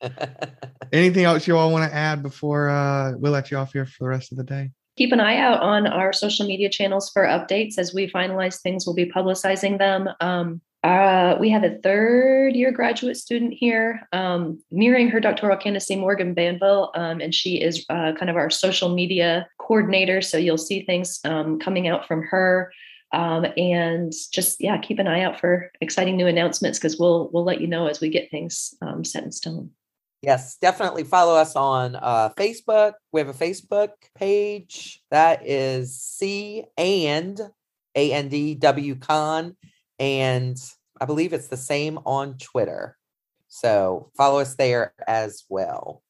[0.92, 4.04] Anything else you all want to add before uh, we let you off here for
[4.04, 4.70] the rest of the day?
[4.96, 8.86] Keep an eye out on our social media channels for updates as we finalize things.
[8.86, 10.08] We'll be publicizing them.
[10.20, 15.96] Um, uh, we have a third year graduate student here, um, nearing her doctoral candidacy,
[15.96, 20.22] Morgan Banville, um, and she is uh, kind of our social media coordinator.
[20.22, 22.72] So you'll see things um, coming out from her.
[23.10, 27.42] Um, and just yeah keep an eye out for exciting new announcements because we'll we'll
[27.42, 29.70] let you know as we get things um, set in stone.
[30.20, 32.92] Yes definitely follow us on uh, facebook.
[33.10, 35.00] We have a facebook page.
[35.10, 37.40] That is c and
[37.94, 39.56] a n d w con
[39.98, 40.56] and
[41.00, 42.96] i believe it's the same on twitter.
[43.48, 46.02] So follow us there as well.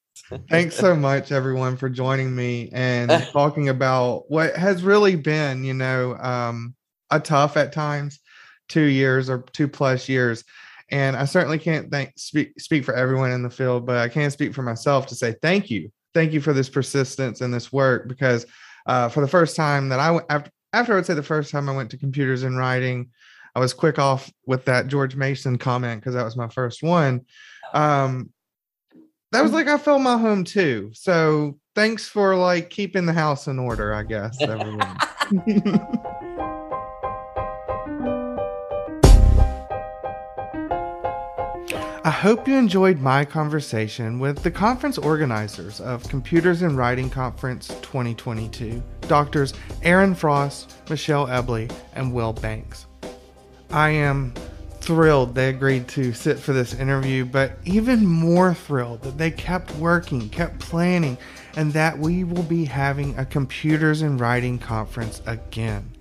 [0.49, 5.73] Thanks so much, everyone, for joining me and talking about what has really been, you
[5.73, 6.75] know, um,
[7.09, 8.19] a tough at times
[8.67, 10.43] two years or two plus years.
[10.91, 14.31] And i certainly can't thank speak speak for everyone in the field but i can
[14.31, 15.91] speak for myself to say thank you.
[16.15, 18.47] Thank you for this persistence and this work because
[18.87, 21.51] uh, for the first time that i went after after i would say the first
[21.51, 23.11] time i went to computers and writing
[23.55, 27.21] i was quick off with that george mason comment because that was my first one.
[27.73, 28.31] Um
[29.31, 30.91] that was like i felt my home too.
[30.93, 34.97] So thanks for like keeping the house in order i guess everyone.
[42.09, 47.67] I hope you enjoyed my conversation with the conference organizers of Computers and Writing Conference
[47.83, 52.87] 2022, Doctors Erin Frost, Michelle Eble, and Will Banks.
[53.71, 54.33] I am
[54.81, 59.75] thrilled they agreed to sit for this interview, but even more thrilled that they kept
[59.75, 61.17] working, kept planning,
[61.55, 65.91] and that we will be having a Computers and Writing Conference again.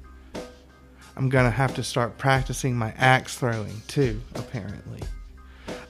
[1.17, 5.03] I'm gonna have to start practicing my axe throwing too, apparently.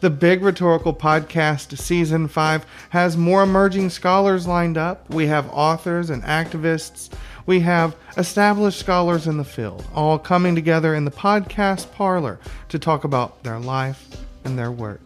[0.01, 5.13] The Big Rhetorical Podcast Season 5 has more emerging scholars lined up.
[5.13, 7.11] We have authors and activists.
[7.49, 12.39] We have established scholars in the field, all coming together in the podcast parlor
[12.69, 14.07] to talk about their life
[14.45, 15.01] and their work.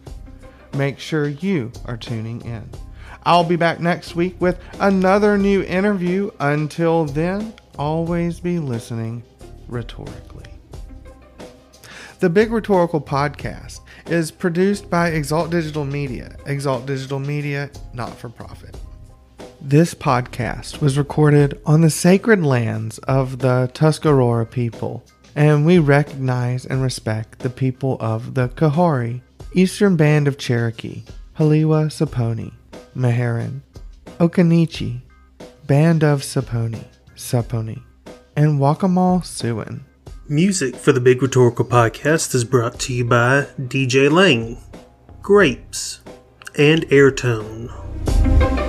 [0.75, 2.69] Make sure you are tuning in.
[3.23, 6.31] I'll be back next week with another new interview.
[6.41, 9.23] Until then, always be listening
[9.69, 10.51] rhetorically.
[12.19, 16.35] The Big Rhetorical Podcast is produced by Exalt Digital Media.
[16.45, 18.75] Exalt Digital Media, not for profit.
[19.65, 25.05] This podcast was recorded on the sacred lands of the Tuscarora people,
[25.37, 29.21] and we recognize and respect the people of the Coharie,
[29.53, 31.03] Eastern Band of Cherokee,
[31.39, 32.51] Haliwa Saponi,
[32.93, 33.61] Meherrin,
[34.19, 34.99] Occaneechi,
[35.65, 36.83] Band of Saponi,
[37.15, 37.81] Saponi,
[38.35, 39.79] and Waccamaw Siouan.
[40.27, 44.57] Music for the Big Rhetorical Podcast is brought to you by DJ Lang,
[45.21, 46.01] Grapes,
[46.57, 48.62] and Airtone.